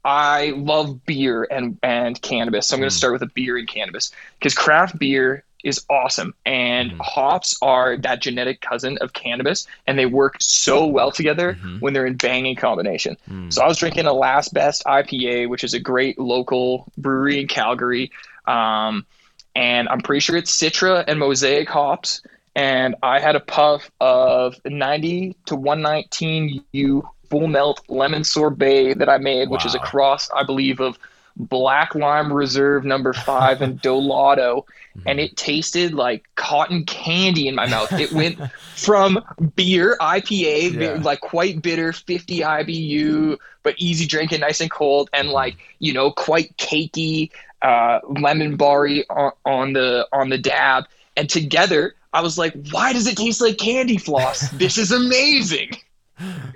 [0.05, 2.67] I love beer and and cannabis.
[2.67, 2.99] So I'm going to mm.
[2.99, 4.11] start with a beer and cannabis.
[4.39, 7.01] Because craft beer is awesome and mm-hmm.
[7.03, 11.79] hops are that genetic cousin of cannabis and they work so well together mm-hmm.
[11.79, 13.17] when they're in banging combination.
[13.31, 13.53] Mm.
[13.53, 17.49] So I was drinking a Last Best IPA, which is a great local brewery in
[17.49, 18.11] Calgary.
[18.47, 19.07] Um,
[19.55, 22.23] and I'm pretty sure it's Citra and Mosaic hops.
[22.55, 29.09] And I had a puff of 90 to 119 U full melt lemon sorbet that
[29.09, 30.99] I made, which is a cross, I believe, of
[31.37, 34.67] Black Lime Reserve number five and Dolado,
[34.97, 35.09] mm-hmm.
[35.09, 37.93] And it tasted like cotton candy in my mouth.
[37.93, 38.39] It went
[38.77, 39.23] from
[39.57, 41.03] beer, IPA, Yeah.
[41.03, 45.35] like quite bitter, 50 IBU, but easy drinking, nice and cold, and mm-hmm.
[45.35, 47.31] like, you know, quite cakey,
[47.63, 50.87] uh, lemon barry on, on the on the dab.
[51.17, 54.49] And together, I was like, why does it taste like candy floss?
[54.51, 55.71] this is amazing.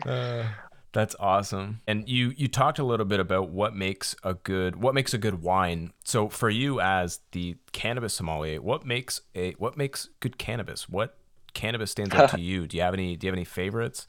[0.04, 0.44] Uh,
[0.96, 1.82] That's awesome.
[1.86, 5.18] And you you talked a little bit about what makes a good what makes a
[5.18, 5.92] good wine.
[6.04, 10.88] So for you as the cannabis sommelier, what makes a what makes good cannabis?
[10.88, 11.18] What
[11.52, 12.66] cannabis stands out to you?
[12.66, 14.06] Do you have any do you have any favorites?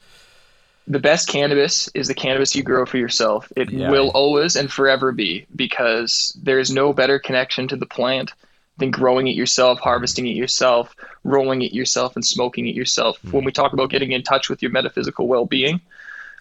[0.86, 3.52] the best cannabis is the cannabis you grow for yourself.
[3.54, 3.90] It Yeah.
[3.90, 8.32] will always and forever be because there's no better connection to the plant
[8.78, 13.18] than growing it yourself, harvesting it yourself, rolling it yourself, and smoking it yourself.
[13.24, 13.46] When hmm.
[13.46, 15.82] we talk about getting in touch with your metaphysical well being,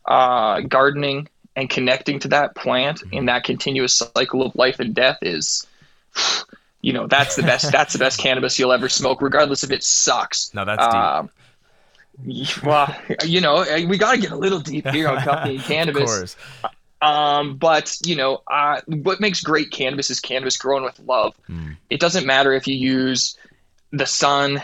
[0.08, 5.17] uh, gardening and connecting to that plant in that continuous cycle of life and death
[5.22, 5.65] is.
[6.82, 7.72] You know that's the best.
[7.72, 10.54] That's the best cannabis you'll ever smoke, regardless if it sucks.
[10.54, 10.96] no that's deep.
[10.96, 11.30] Um,
[12.63, 16.04] well, you know, we got to get a little deep here on of cannabis.
[16.04, 16.36] course.
[17.02, 21.36] Um, but you know, uh, what makes great cannabis is cannabis grown with love.
[21.89, 23.38] It doesn't matter if you use
[23.91, 24.56] the sun,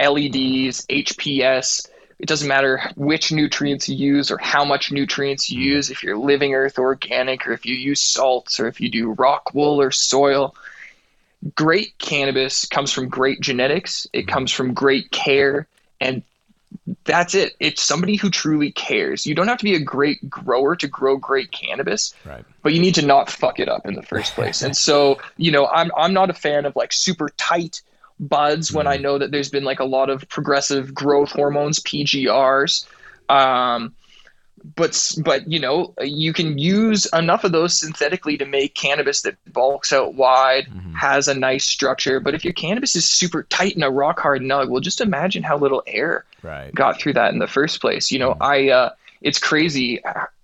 [0.00, 1.88] LEDs, HPS.
[2.22, 5.74] It doesn't matter which nutrients you use or how much nutrients you mm-hmm.
[5.74, 5.90] use.
[5.90, 9.52] If you're living earth organic, or if you use salts, or if you do rock
[9.52, 10.54] wool or soil.
[11.56, 14.06] Great cannabis comes from great genetics.
[14.12, 14.28] It mm-hmm.
[14.28, 15.66] comes from great care,
[16.00, 16.22] and
[17.02, 17.56] that's it.
[17.58, 19.26] It's somebody who truly cares.
[19.26, 22.44] You don't have to be a great grower to grow great cannabis, Right.
[22.62, 24.62] but you need to not fuck it up in the first place.
[24.62, 27.82] and so, you know, I'm I'm not a fan of like super tight
[28.18, 32.86] buds when I know that there's been like a lot of progressive growth hormones, PGRs.
[33.28, 33.94] Um,
[34.76, 39.36] but but you know, you can use enough of those synthetically to make cannabis that
[39.52, 42.20] bulks out wide, has a nice structure.
[42.20, 45.42] But if your cannabis is super tight and a rock hard nug, well, just imagine
[45.42, 46.74] how little air Right.
[46.74, 48.10] got through that in the first place.
[48.10, 50.02] You know, I uh, it's crazy.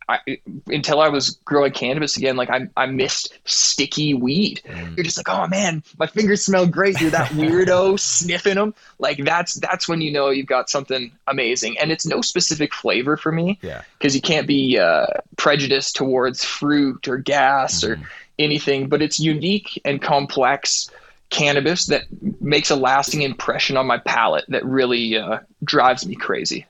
[0.09, 4.63] I, until I was growing cannabis again, like I, I missed sticky weed.
[4.97, 6.99] You're just like, oh man, my fingers smell great.
[7.01, 8.75] You're that weirdo sniffing them.
[8.99, 11.79] Like that's that's when you know you've got something amazing.
[11.79, 13.83] And it's no specific flavor for me Yeah.
[13.99, 18.01] because you can't be uh, prejudiced towards fruit or gas or
[18.39, 18.89] anything.
[18.89, 20.91] But it's unique and complex
[21.31, 22.05] cannabis that
[22.41, 26.65] makes a lasting impression on my palate that really uh, drives me crazy.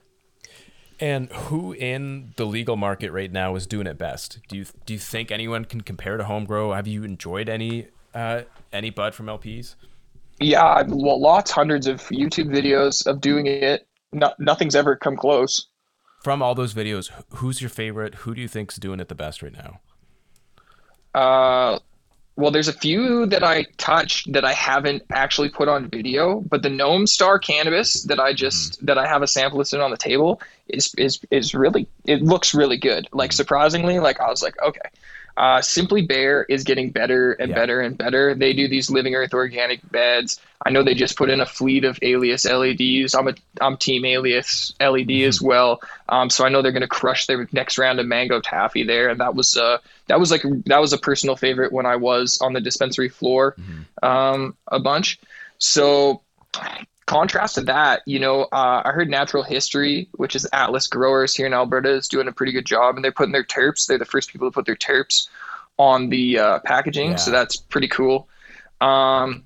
[1.00, 4.40] And who in the legal market right now is doing it best?
[4.48, 6.72] Do you do you think anyone can compare to home grow?
[6.72, 9.76] Have you enjoyed any uh, any bud from LPs?
[10.40, 13.86] Yeah, I've lots, hundreds of YouTube videos of doing it.
[14.12, 15.68] No, nothing's ever come close.
[16.22, 18.16] From all those videos, who's your favorite?
[18.16, 19.80] Who do you think's doing it the best right now?
[21.14, 21.78] Uh,
[22.38, 26.62] well, there's a few that I touched that I haven't actually put on video, but
[26.62, 28.86] the Gnome Star cannabis that I just mm-hmm.
[28.86, 32.54] that I have a sample listed on the table is is is really it looks
[32.54, 33.08] really good.
[33.12, 34.88] Like surprisingly, like I was like, okay,
[35.38, 37.54] uh, Simply Bare is getting better and yeah.
[37.54, 38.34] better and better.
[38.34, 40.40] They do these living earth organic beds.
[40.66, 43.14] I know they just put in a fleet of Alias LEDs.
[43.14, 45.28] I'm a I'm Team Alias LED mm-hmm.
[45.28, 45.80] as well.
[46.08, 49.10] Um, so I know they're going to crush their next round of mango taffy there,
[49.10, 52.40] and that was uh that was like that was a personal favorite when I was
[52.40, 54.04] on the dispensary floor mm-hmm.
[54.04, 55.20] um, a bunch.
[55.58, 56.22] So
[57.08, 61.46] contrast to that, you know, uh, I heard Natural History, which is Atlas Growers here
[61.46, 63.86] in Alberta, is doing a pretty good job, and they're putting their terps.
[63.86, 65.28] They're the first people to put their terps
[65.78, 67.16] on the uh, packaging, yeah.
[67.16, 68.28] so that's pretty cool.
[68.82, 69.44] Um,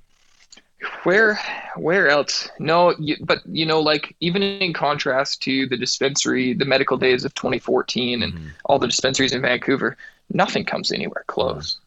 [1.04, 1.38] where,
[1.76, 2.50] where else?
[2.58, 7.24] No, you, but you know, like even in contrast to the dispensary, the medical days
[7.24, 8.46] of 2014, and mm-hmm.
[8.64, 9.96] all the dispensaries in Vancouver,
[10.32, 11.78] nothing comes anywhere close.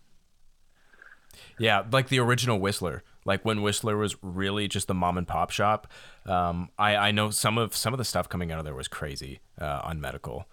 [1.59, 5.49] Yeah, like the original Whistler like when Whistler was really just the mom and pop
[5.49, 5.91] shop.
[6.25, 8.87] Um, I, I know some of some of the stuff coming out of there was
[8.87, 10.45] crazy uh, on medical.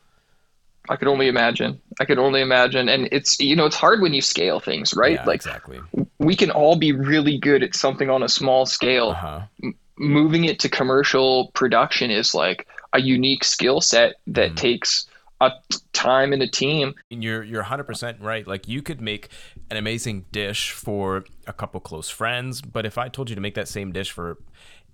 [0.89, 1.81] I could only imagine.
[2.01, 5.15] I could only imagine, and it's you know it's hard when you scale things, right?
[5.15, 5.81] Yeah, like exactly.
[6.19, 9.11] We can all be really good at something on a small scale.
[9.11, 9.43] Uh-huh.
[9.63, 14.57] M- moving it to commercial production is like a unique skill set that mm.
[14.57, 15.07] takes
[15.42, 15.52] a
[15.92, 16.94] time and a team.
[17.11, 18.46] You're you're 100% right.
[18.46, 19.28] Like you could make
[19.70, 23.55] an amazing dish for a couple close friends, but if I told you to make
[23.55, 24.38] that same dish for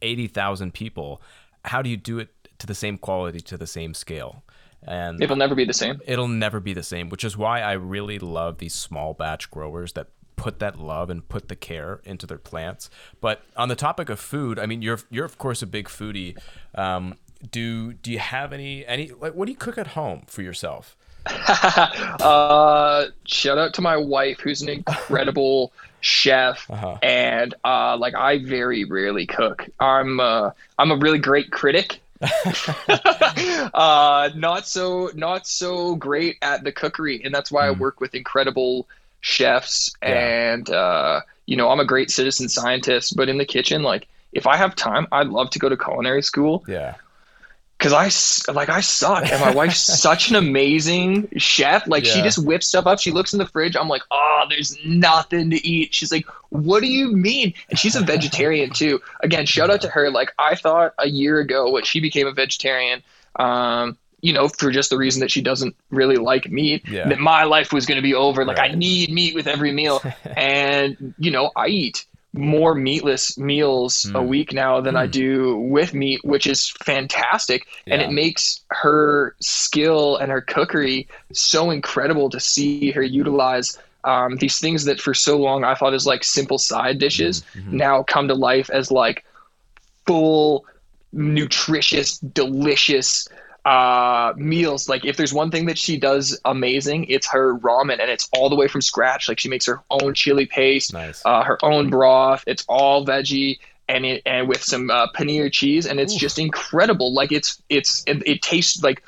[0.02, 1.22] 80,000 people,
[1.64, 4.42] how do you do it to the same quality to the same scale?
[4.82, 6.00] And it'll never be the same.
[6.06, 9.92] It'll never be the same, which is why I really love these small batch growers
[9.94, 12.88] that put that love and put the care into their plants.
[13.20, 16.38] But on the topic of food, I mean, you're you're of course a big foodie.
[16.74, 17.16] Um,
[17.51, 20.96] do do you have any any like what do you cook at home for yourself?
[21.27, 26.96] uh, shout out to my wife, who's an incredible chef, uh-huh.
[27.03, 29.66] and uh, like I very rarely cook.
[29.79, 32.01] I'm uh, I'm a really great critic.
[33.74, 37.68] uh, not so not so great at the cookery, and that's why mm.
[37.68, 38.88] I work with incredible
[39.20, 39.94] chefs.
[40.03, 40.09] Yeah.
[40.09, 44.46] And uh, you know, I'm a great citizen scientist, but in the kitchen, like if
[44.46, 46.64] I have time, I'd love to go to culinary school.
[46.66, 46.94] Yeah
[47.79, 51.87] because I like I suck, and my wife's such an amazing chef.
[51.87, 52.12] Like yeah.
[52.12, 52.99] she just whips stuff up.
[52.99, 53.77] She looks in the fridge.
[53.77, 55.95] I'm like, oh, there's nothing to eat.
[55.95, 57.55] She's like, what do you mean?
[57.71, 59.01] And she's a vegetarian too.
[59.21, 60.11] Again, shout out to her.
[60.11, 63.03] Like I thought a year ago when she became a vegetarian.
[63.37, 67.09] Um, you know, for just the reason that she doesn't really like meat, yeah.
[67.09, 68.45] that my life was going to be over.
[68.45, 68.73] Like right.
[68.73, 70.03] I need meat with every meal,
[70.37, 72.05] and you know, I eat
[72.38, 74.14] more meatless meals mm.
[74.14, 75.01] a week now than mm.
[75.01, 77.66] I do with meat, which is fantastic.
[77.85, 77.94] Yeah.
[77.94, 84.37] And it makes her skill and her cookery so incredible to see her utilize um,
[84.37, 87.77] these things that for so long I thought as like simple side dishes mm-hmm.
[87.77, 89.24] now come to life as like
[90.07, 90.64] full,
[91.12, 93.29] nutritious, delicious
[93.68, 94.88] uh, meals.
[94.88, 98.48] Like if there's one thing that she does amazing, it's her ramen, and it's all
[98.48, 99.28] the way from scratch.
[99.28, 101.20] Like she makes her own chili paste, nice.
[101.26, 102.42] uh, her own broth.
[102.46, 103.59] It's all veggie.
[103.90, 106.18] And it and with some uh, paneer cheese, and it's Ooh.
[106.18, 107.14] just incredible.
[107.14, 109.02] Like it's it's it, it tastes like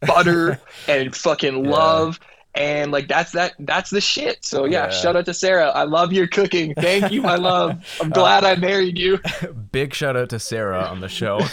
[0.00, 1.70] butter and fucking yeah.
[1.70, 2.20] love
[2.58, 4.44] and like that's that that's the shit.
[4.44, 5.68] So yeah, yeah, shout out to sarah.
[5.68, 6.74] I love your cooking.
[6.74, 7.84] Thank you my love.
[8.00, 9.20] I'm glad uh, i married you.
[9.72, 11.40] big shout out to sarah on the show.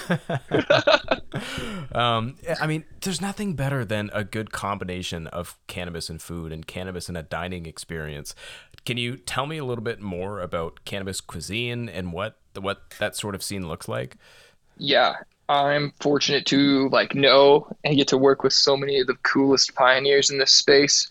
[1.91, 6.65] Um, i mean there's nothing better than a good combination of cannabis and food and
[6.65, 8.35] cannabis and a dining experience.
[8.85, 13.15] Can you tell me a little bit more about cannabis cuisine and what what that
[13.15, 14.17] sort of scene looks like?
[14.77, 15.15] Yeah
[15.47, 19.75] I'm fortunate to like know and get to work with so many of the coolest
[19.75, 21.07] pioneers in this space.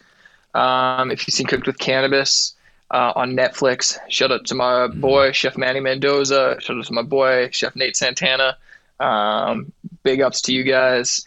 [0.55, 2.55] Um, if you've seen Cooked with Cannabis
[2.91, 5.01] uh, on Netflix, shout out to my mm-hmm.
[5.01, 6.57] boy Chef Manny Mendoza.
[6.61, 8.57] Shout out to my boy Chef Nate Santana.
[9.01, 11.25] Um, big ups to you guys.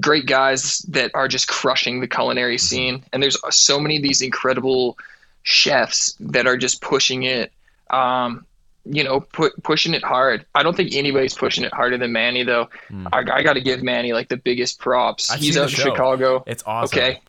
[0.00, 2.66] Great guys that are just crushing the culinary mm-hmm.
[2.66, 3.04] scene.
[3.12, 4.98] And there's so many of these incredible
[5.42, 7.52] chefs that are just pushing it.
[7.88, 8.44] Um,
[8.88, 10.46] you know, put, pushing it hard.
[10.54, 12.68] I don't think anybody's pushing it harder than Manny, though.
[12.90, 13.08] Mm.
[13.12, 15.30] I, I got to give Manny like the biggest props.
[15.30, 15.82] I've he's out in show.
[15.82, 16.44] Chicago.
[16.46, 16.98] It's awesome.
[16.98, 17.20] Okay.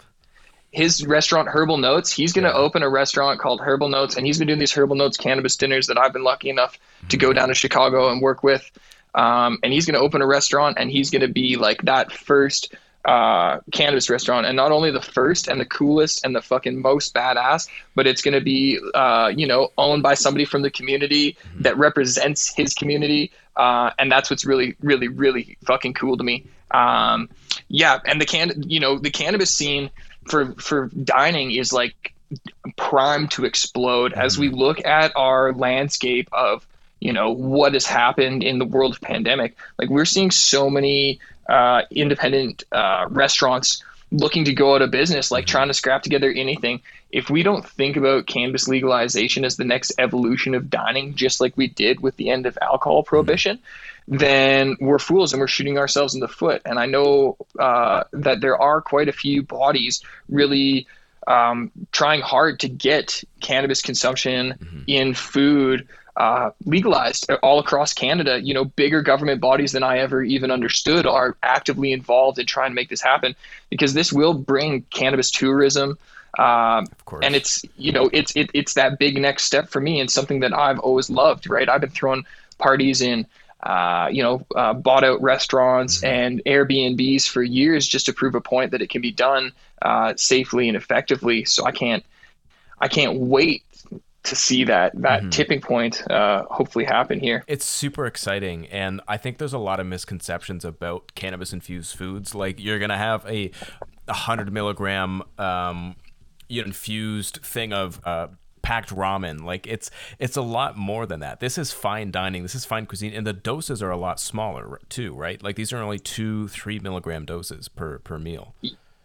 [0.72, 2.58] His restaurant, Herbal Notes, he's going to yeah.
[2.58, 5.88] open a restaurant called Herbal Notes, and he's been doing these Herbal Notes cannabis dinners
[5.88, 7.10] that I've been lucky enough mm.
[7.10, 8.70] to go down to Chicago and work with.
[9.16, 12.12] Um, and he's going to open a restaurant, and he's going to be like that
[12.12, 12.76] first
[13.08, 17.14] uh, cannabis restaurant, and not only the first and the coolest and the fucking most
[17.14, 21.32] badass, but it's going to be, uh, you know, owned by somebody from the community
[21.32, 21.62] mm-hmm.
[21.62, 26.46] that represents his community, uh, and that's what's really, really, really fucking cool to me.
[26.72, 27.30] Um,
[27.70, 29.90] yeah, and the can, you know, the cannabis scene
[30.28, 32.14] for for dining is like
[32.76, 34.58] primed to explode as we mm-hmm.
[34.58, 36.68] look at our landscape of
[37.00, 41.20] you know what has happened in the world of pandemic like we're seeing so many
[41.50, 45.52] uh, independent uh, restaurants looking to go out of business like mm-hmm.
[45.52, 46.82] trying to scrap together anything
[47.12, 51.56] if we don't think about cannabis legalization as the next evolution of dining just like
[51.58, 53.60] we did with the end of alcohol prohibition
[54.08, 58.40] then we're fools and we're shooting ourselves in the foot and i know uh, that
[58.40, 60.88] there are quite a few bodies really
[61.28, 64.82] um, trying hard to get cannabis consumption mm-hmm.
[64.88, 68.42] in food uh, legalized all across Canada.
[68.42, 72.72] You know, bigger government bodies than I ever even understood are actively involved in trying
[72.72, 73.36] to make this happen
[73.70, 75.98] because this will bring cannabis tourism.
[76.38, 76.88] Um,
[77.24, 80.42] and it's you know it's it, it's that big next step for me and something
[80.42, 81.50] that I've always loved.
[81.50, 82.26] Right, I've been throwing
[82.58, 83.28] parties in
[83.64, 86.06] uh, you know, uh, bought out restaurants mm-hmm.
[86.06, 89.52] and Airbnbs for years just to prove a point that it can be done
[89.82, 91.44] uh, safely and effectively.
[91.46, 92.06] So I can't,
[92.80, 93.64] I can't wait
[94.28, 95.30] to see that that mm-hmm.
[95.30, 97.44] tipping point uh, hopefully happen here.
[97.48, 102.36] It's super exciting, and I think there's a lot of misconceptions about cannabis infused foods.
[102.36, 103.52] Like you're gonna have a,
[104.10, 105.96] hundred milligram um,
[106.50, 108.28] infused thing of uh,
[108.62, 109.44] packed ramen.
[109.44, 111.40] Like it's it's a lot more than that.
[111.40, 112.44] This is fine dining.
[112.44, 115.42] This is fine cuisine, and the doses are a lot smaller too, right?
[115.42, 118.56] Like these are only two, three milligram doses per per meal.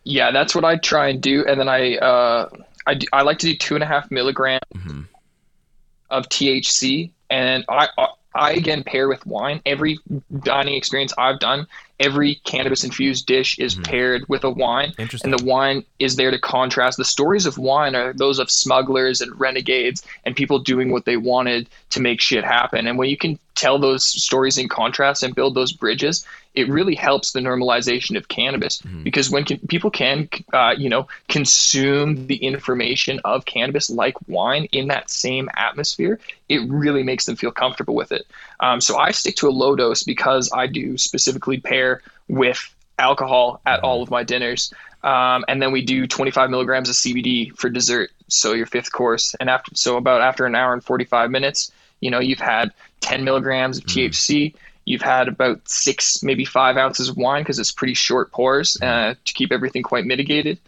[0.04, 2.48] Yeah, that's what I try and do, and then I uh,
[2.86, 5.02] I, I like to do two and a half milligram mm-hmm.
[6.12, 9.60] Of THC, and I, I I again pair with wine.
[9.66, 9.98] Every
[10.40, 11.66] dining experience I've done,
[12.00, 13.82] every cannabis infused dish is mm-hmm.
[13.82, 14.94] paired with a wine.
[14.98, 16.96] And the wine is there to contrast.
[16.96, 21.16] The stories of wine are those of smugglers and renegades and people doing what they
[21.16, 22.86] wanted to make shit happen.
[22.86, 26.94] And when you can tell those stories in contrast and build those bridges, it really
[26.94, 29.02] helps the normalization of cannabis mm-hmm.
[29.02, 34.66] because when can, people can, uh, you know, consume the information of cannabis like wine
[34.72, 38.26] in that same atmosphere, it really makes them feel comfortable with it.
[38.60, 43.60] Um, so I stick to a low dose because I do specifically pair with alcohol
[43.64, 43.86] at mm-hmm.
[43.86, 44.72] all of my dinners.
[45.02, 48.10] Um, and then we do 25 milligrams of CBD for dessert.
[48.28, 52.10] So your fifth course, and after so about after an hour and 45 minutes, you
[52.10, 54.08] know you've had 10 milligrams of mm.
[54.08, 54.54] THC.
[54.84, 59.14] You've had about six, maybe five ounces of wine because it's pretty short pours uh,
[59.24, 60.58] to keep everything quite mitigated,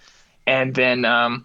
[0.47, 1.45] and then um,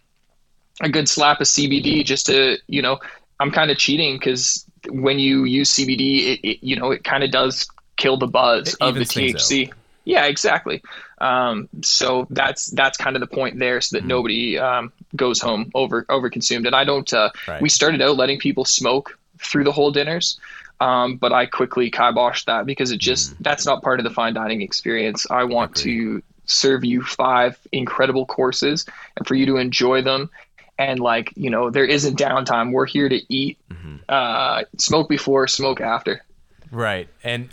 [0.79, 2.99] a good slap of CBD just to you know.
[3.41, 7.23] I'm kind of cheating because when you use CBD, it, it you know it kind
[7.23, 9.71] of does kill the buzz it of the THC.
[10.05, 10.81] Yeah, exactly.
[11.19, 14.07] Um, so that's that's kind of the point there, so that mm-hmm.
[14.07, 16.65] nobody um, goes home over over consumed.
[16.65, 17.11] And I don't.
[17.13, 17.61] Uh, right.
[17.61, 20.39] We started out letting people smoke through the whole dinners.
[20.81, 23.37] Um, but I quickly kiboshed that because it just mm.
[23.41, 25.27] that's not part of the fine dining experience.
[25.29, 28.85] I want to serve you five incredible courses
[29.17, 30.29] and for you to enjoy them.
[30.77, 32.71] And like you know, there isn't downtime.
[32.71, 33.97] We're here to eat, mm-hmm.
[34.07, 36.23] uh, smoke before, smoke after.
[36.71, 37.09] Right.
[37.23, 37.49] And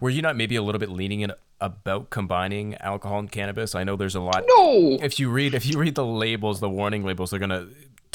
[0.00, 3.76] were you not maybe a little bit leaning in about combining alcohol and cannabis?
[3.76, 4.44] I know there's a lot.
[4.48, 4.98] No.
[5.00, 7.68] If you read if you read the labels, the warning labels, they're gonna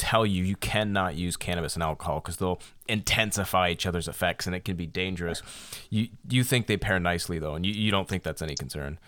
[0.04, 4.54] tell you you cannot use cannabis and alcohol because they'll intensify each other's effects and
[4.54, 5.42] it can be dangerous.
[5.88, 8.98] You you think they pair nicely though, and you, you don't think that's any concern.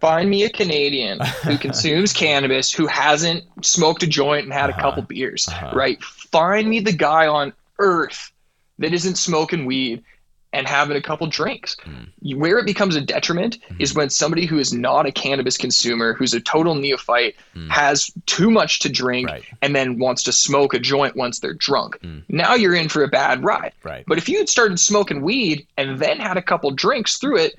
[0.00, 4.78] Find me a Canadian who consumes cannabis who hasn't smoked a joint and had uh-huh.
[4.78, 5.72] a couple beers, uh-huh.
[5.74, 6.02] right?
[6.02, 8.30] Find me the guy on earth
[8.78, 10.02] that isn't smoking weed
[10.54, 11.76] and having a couple drinks.
[11.84, 12.36] Mm.
[12.36, 13.80] Where it becomes a detriment mm-hmm.
[13.80, 17.68] is when somebody who is not a cannabis consumer, who's a total neophyte, mm.
[17.70, 19.44] has too much to drink right.
[19.60, 21.98] and then wants to smoke a joint once they're drunk.
[22.00, 22.22] Mm.
[22.28, 23.72] Now you're in for a bad ride.
[23.82, 24.04] Right.
[24.06, 27.54] But if you had started smoking weed and then had a couple drinks through it,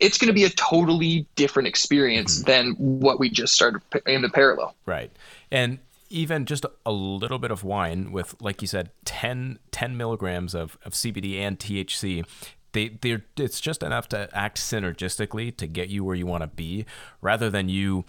[0.00, 2.50] it's going to be a totally different experience mm-hmm.
[2.50, 4.74] than what we just started in the parallel.
[4.84, 5.10] Right.
[5.50, 5.78] And
[6.10, 10.78] even just a little bit of wine with, like you said, 10, 10 milligrams of,
[10.84, 12.24] of CBD and THC,
[12.72, 16.46] they they it's just enough to act synergistically to get you where you want to
[16.46, 16.84] be,
[17.22, 18.04] rather than you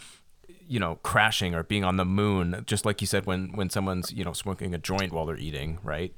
[0.67, 4.12] you know crashing or being on the moon just like you said when when someone's
[4.12, 6.13] you know smoking a joint while they're eating right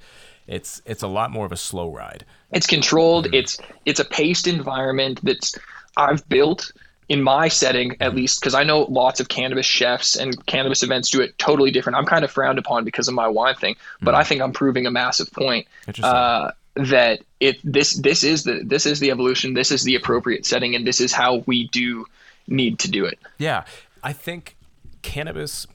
[0.47, 3.35] it's it's a lot more of a slow ride it's controlled mm-hmm.
[3.35, 5.55] it's it's a paced environment that's
[5.97, 6.71] i've built
[7.09, 11.09] in my setting at least because i know lots of cannabis chefs and cannabis events
[11.09, 11.97] do it totally different.
[11.97, 14.17] I'm kind of frowned upon because of my wine thing but mm.
[14.17, 15.67] i think i'm proving a massive point
[16.01, 20.45] uh, that it this this is the this is the evolution this is the appropriate
[20.45, 22.05] setting and this is how we do
[22.49, 23.19] need to do it.
[23.37, 23.63] Yeah.
[24.03, 24.55] I think
[25.01, 25.65] cannabis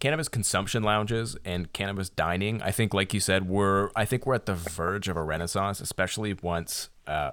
[0.00, 4.34] cannabis consumption lounges and cannabis dining i think like you said we're i think we're
[4.34, 7.30] at the verge of a renaissance especially once uh,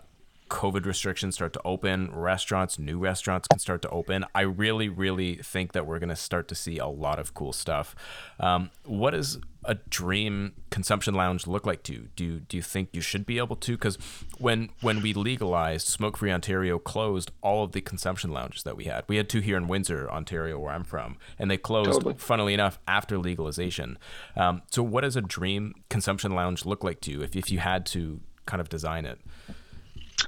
[0.54, 4.24] COVID restrictions start to open, restaurants, new restaurants can start to open.
[4.36, 7.54] I really, really think that we're going to start to see a lot of cool
[7.54, 7.96] stuff.
[8.40, 12.10] Um, what does a dream consumption lounge look like to you?
[12.16, 13.72] Do do you think you should be able to?
[13.72, 13.98] Because
[14.38, 18.84] when when we legalized, Smoke Free Ontario closed all of the consumption lounges that we
[18.84, 19.06] had.
[19.08, 22.14] We had two here in Windsor, Ontario, where I'm from, and they closed, totally.
[22.14, 23.98] funnily enough, after legalization.
[24.36, 27.58] Um, so, what does a dream consumption lounge look like to you if if you
[27.58, 29.20] had to kind of design it?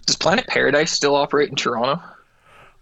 [0.05, 2.01] Does Planet Paradise still operate in Toronto?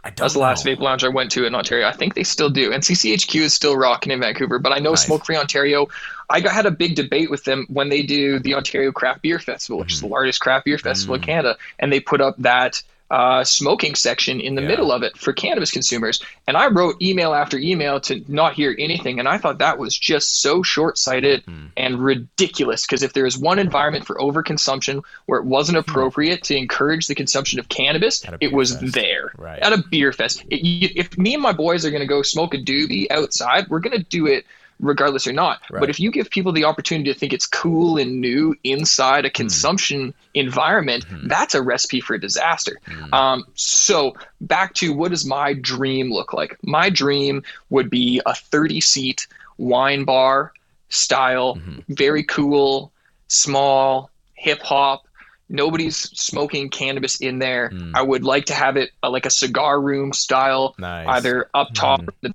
[0.06, 1.88] I don't That's the last vape lounge I went to in Ontario.
[1.88, 2.74] I think they still do.
[2.74, 5.06] And CCHQ is still rocking in Vancouver, but I know nice.
[5.06, 5.88] Smoke Free Ontario.
[6.30, 9.40] I got, had a big debate with them when they do the Ontario Craft Beer
[9.40, 9.94] Festival, which mm-hmm.
[9.94, 10.14] is the mm-hmm.
[10.14, 11.24] largest craft beer festival mm-hmm.
[11.24, 12.84] in Canada, and they put up that
[13.14, 14.70] uh, smoking section in the yeah.
[14.70, 16.20] middle of it for cannabis consumers.
[16.48, 19.20] And I wrote email after email to not hear anything.
[19.20, 21.70] And I thought that was just so short sighted mm.
[21.78, 22.88] and ridiculous.
[22.88, 25.88] Because if there is one environment for overconsumption where it wasn't hmm.
[25.88, 28.96] appropriate to encourage the consumption of cannabis, it was fest.
[28.96, 29.60] there right.
[29.60, 30.44] at a beer fest.
[30.50, 33.80] It, if me and my boys are going to go smoke a doobie outside, we're
[33.80, 34.44] going to do it
[34.84, 35.62] regardless or not.
[35.72, 35.80] Right.
[35.80, 39.30] But if you give people the opportunity to think it's cool and new inside a
[39.30, 39.34] hmm.
[39.34, 40.14] consumption mm.
[40.34, 41.28] environment, mm-hmm.
[41.28, 42.80] that's a recipe for disaster.
[42.86, 43.14] Mm.
[43.14, 46.58] Um, so back to what does my dream look like?
[46.62, 49.28] My dream would be a 30 seat
[49.58, 50.54] wine bar
[50.90, 51.80] style, mm-hmm.
[51.88, 52.92] very cool,
[53.28, 55.08] small, hip hop.
[55.50, 57.70] Nobody's smoking cannabis in there.
[57.70, 57.92] Mm.
[57.96, 61.08] I would like to have it uh, like a cigar room style, nice.
[61.08, 62.10] either up top, mm.
[62.22, 62.34] the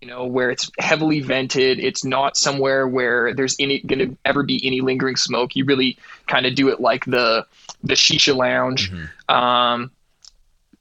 [0.00, 1.78] you know, where it's heavily vented.
[1.78, 5.54] It's not somewhere where there's any going to ever be any lingering smoke.
[5.54, 7.46] You really kind of do it like the
[7.82, 8.90] the shisha lounge.
[8.90, 9.34] Mm-hmm.
[9.34, 9.90] Um,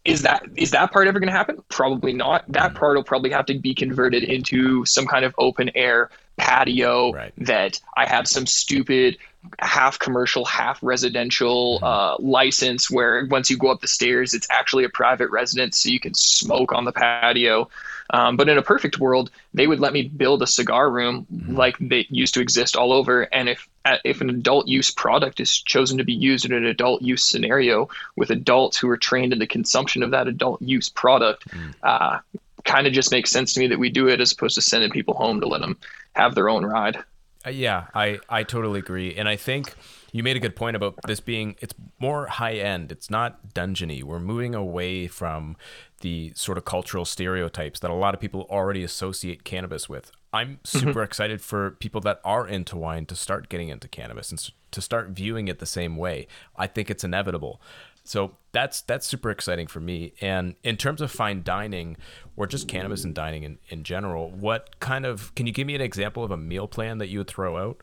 [0.05, 1.61] is that is that part ever going to happen?
[1.67, 2.45] Probably not.
[2.49, 2.77] That mm-hmm.
[2.77, 7.33] part will probably have to be converted into some kind of open air patio right.
[7.39, 9.17] that I have some stupid
[9.59, 11.85] half commercial, half residential mm-hmm.
[11.85, 15.89] uh, license where once you go up the stairs, it's actually a private residence, so
[15.89, 17.69] you can smoke on the patio.
[18.11, 21.55] Um, but in a perfect world, they would let me build a cigar room mm-hmm.
[21.55, 23.21] like they used to exist all over.
[23.21, 23.69] And if
[24.03, 27.89] if an adult use product is chosen to be used in an adult use scenario
[28.15, 31.73] with adults who are trained in the consumption of that adult use product, mm.
[31.83, 32.19] uh,
[32.65, 34.91] kind of just makes sense to me that we do it as opposed to sending
[34.91, 35.77] people home to let them
[36.13, 37.03] have their own ride.
[37.45, 39.75] Uh, yeah, I I totally agree, and I think
[40.11, 42.91] you made a good point about this being it's more high end.
[42.91, 44.03] It's not dungeony.
[44.03, 45.55] We're moving away from
[46.01, 50.11] the sort of cultural stereotypes that a lot of people already associate cannabis with.
[50.33, 50.77] I'm mm-hmm.
[50.79, 51.01] super mm-hmm.
[51.01, 55.09] excited for people that are into wine to start getting into cannabis and to start
[55.09, 56.27] viewing it the same way.
[56.57, 57.61] I think it's inevitable.
[58.03, 60.13] So that's that's super exciting for me.
[60.21, 61.97] And in terms of fine dining
[62.35, 65.75] or just cannabis and dining in, in general, what kind of can you give me
[65.75, 67.77] an example of a meal plan that you would throw out?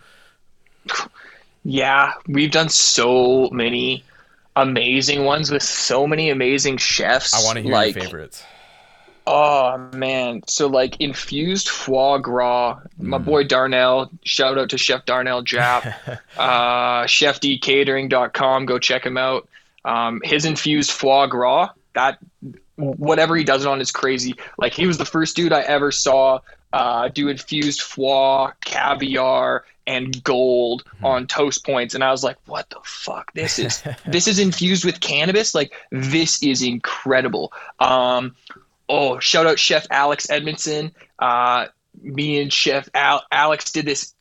[1.64, 4.04] Yeah, we've done so many
[4.54, 7.34] amazing ones with so many amazing chefs.
[7.34, 8.44] I want to hear like, your favorites.
[9.28, 12.78] Oh man, so like infused foie gras.
[12.98, 13.24] My mm.
[13.24, 15.84] boy Darnell, shout out to Chef Darnell Jap.
[16.38, 19.48] uh, ChefDCatering.com, go check him out.
[19.86, 22.18] Um, his infused foie gras, that
[22.76, 24.34] whatever he does it on is crazy.
[24.58, 26.40] Like he was the first dude I ever saw
[26.72, 31.06] uh, do infused foie, caviar, and gold mm-hmm.
[31.06, 33.32] on toast points, and I was like, "What the fuck?
[33.32, 35.54] This is this is infused with cannabis.
[35.54, 38.34] Like this is incredible." Um,
[38.88, 40.92] oh, shout out Chef Alex Edmondson.
[41.18, 41.66] Uh,
[42.02, 44.14] me and Chef Al- Alex did this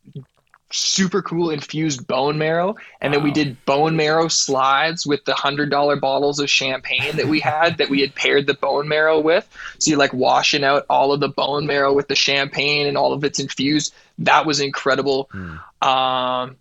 [0.75, 3.17] super cool infused bone marrow and wow.
[3.17, 7.39] then we did bone marrow slides with the hundred dollar bottles of champagne that we
[7.39, 9.47] had that we had paired the bone marrow with.
[9.79, 13.13] So you're like washing out all of the bone marrow with the champagne and all
[13.13, 13.93] of it's infused.
[14.19, 15.29] That was incredible.
[15.33, 15.87] Mm.
[15.87, 16.57] um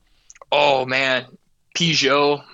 [0.53, 1.27] oh man.
[1.75, 2.45] Peugeot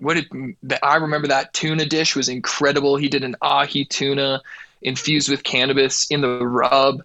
[0.00, 2.96] what did I remember that tuna dish was incredible.
[2.96, 4.42] He did an ahi tuna
[4.82, 7.04] infused with cannabis in the rub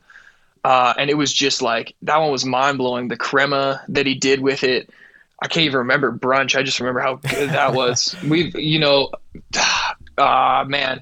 [0.64, 3.08] uh, and it was just like that one was mind blowing.
[3.08, 4.90] The crema that he did with it,
[5.42, 6.58] I can't even remember brunch.
[6.58, 8.16] I just remember how good that was.
[8.28, 9.10] We've, you know,
[10.18, 11.02] ah uh, man,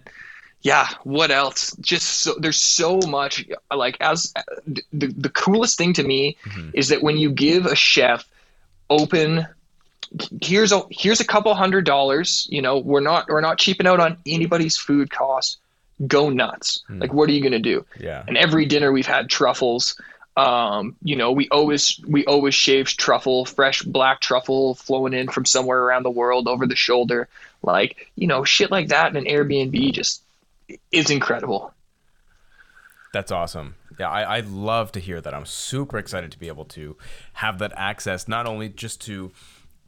[0.62, 0.88] yeah.
[1.04, 1.76] What else?
[1.78, 3.46] Just so, there's so much.
[3.74, 4.34] Like as
[4.66, 6.70] the the coolest thing to me mm-hmm.
[6.74, 8.26] is that when you give a chef
[8.90, 9.46] open
[10.42, 14.00] here's a here's a couple hundred dollars you know we're not we're not cheaping out
[14.00, 15.58] on anybody's food cost
[16.06, 16.84] go nuts.
[16.90, 17.02] Mm.
[17.02, 17.86] Like, what are you going to do?
[18.00, 18.24] Yeah.
[18.28, 20.00] And every dinner we've had truffles.
[20.36, 25.46] Um, you know, we always we always shave truffle, fresh black truffle flowing in from
[25.46, 27.28] somewhere around the world over the shoulder.
[27.64, 30.22] Like, you know, shit like that in an Airbnb just
[30.92, 31.74] is incredible.
[33.14, 33.76] That's awesome.
[34.00, 35.34] Yeah, I, I love to hear that.
[35.34, 36.98] I'm super excited to be able to
[37.34, 39.32] have that access, not only just to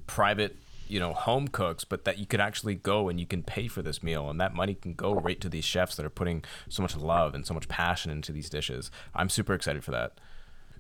[0.08, 0.56] private
[0.90, 3.82] you know home cooks, but that you could actually go and you can pay for
[3.82, 6.82] this meal, and that money can go right to these chefs that are putting so
[6.82, 8.92] much love and so much passion into these dishes.
[9.14, 10.20] I'm super excited for that.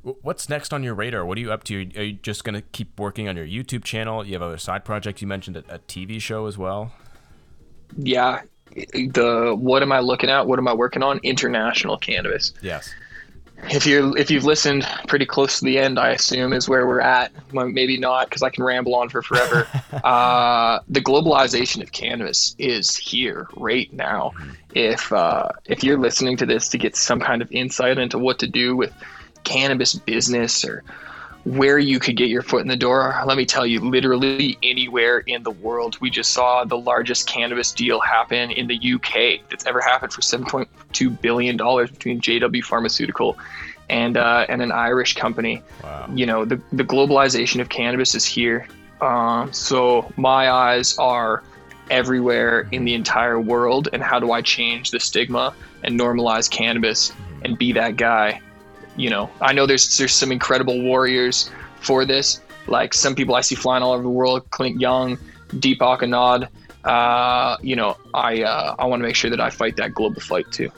[0.01, 1.25] What's next on your radar?
[1.25, 1.75] What are you up to?
[1.75, 4.25] Are you just gonna keep working on your YouTube channel?
[4.25, 5.21] You have other side projects.
[5.21, 6.93] You mentioned a, a TV show as well.
[7.97, 8.41] Yeah,
[8.73, 10.47] the what am I looking at?
[10.47, 11.19] What am I working on?
[11.23, 12.53] International cannabis.
[12.61, 12.93] Yes
[13.63, 17.01] if you if you've listened pretty close to the end, I assume is where we're
[17.01, 17.31] at.
[17.53, 19.67] Well, maybe not because I can ramble on for forever.
[20.03, 24.33] uh, the globalization of cannabis is here right now.
[24.73, 28.39] If uh, if you're listening to this to get some kind of insight into what
[28.39, 28.93] to do with
[29.43, 30.83] cannabis business or
[31.49, 33.15] where you could get your foot in the door.
[33.25, 35.99] Let me tell you, literally anywhere in the world.
[35.99, 40.21] We just saw the largest cannabis deal happen in the UK that's ever happened for
[40.21, 43.35] $7.2 billion between GW Pharmaceutical
[43.89, 45.63] and uh, and an Irish company.
[45.83, 46.07] Wow.
[46.13, 48.67] You know, the, the globalization of cannabis is here.
[49.01, 51.43] Um, so my eyes are
[51.89, 53.89] everywhere in the entire world.
[53.91, 57.11] And how do I change the stigma and normalize cannabis
[57.43, 58.39] and be that guy?
[58.99, 62.41] You know, I know there's there's some incredible warriors for this.
[62.67, 66.49] Like some people I see flying all over the world, Clint Young, Deepak Anand.
[66.83, 70.21] Uh, you know, I uh, I want to make sure that I fight that global
[70.21, 70.69] fight too.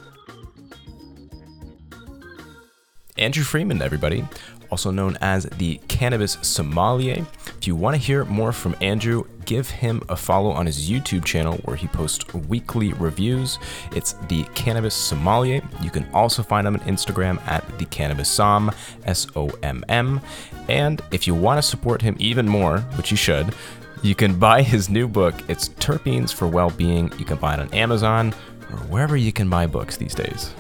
[3.17, 4.23] Andrew Freeman, everybody
[4.71, 7.25] also known as the Cannabis Sommelier.
[7.57, 11.25] If you want to hear more from Andrew, give him a follow on his YouTube
[11.25, 13.59] channel where he posts weekly reviews.
[13.93, 15.61] It's the Cannabis Sommelier.
[15.81, 18.71] You can also find him on Instagram at the Cannabis Som,
[19.03, 20.21] S O M M.
[20.69, 23.53] And if you want to support him even more, which you should,
[24.01, 25.35] you can buy his new book.
[25.49, 27.11] It's Terpenes for Well-Being.
[27.19, 28.33] You can buy it on Amazon
[28.71, 30.53] or wherever you can buy books these days.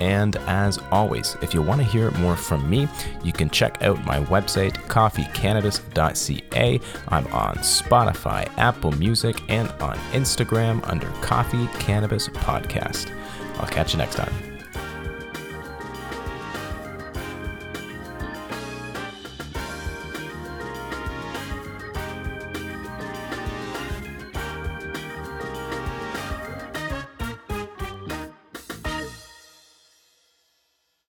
[0.00, 2.88] And as always, if you want to hear more from me,
[3.22, 6.80] you can check out my website, coffeecannabis.ca.
[7.08, 13.14] I'm on Spotify, Apple Music, and on Instagram under Coffee Cannabis Podcast.
[13.58, 14.53] I'll catch you next time.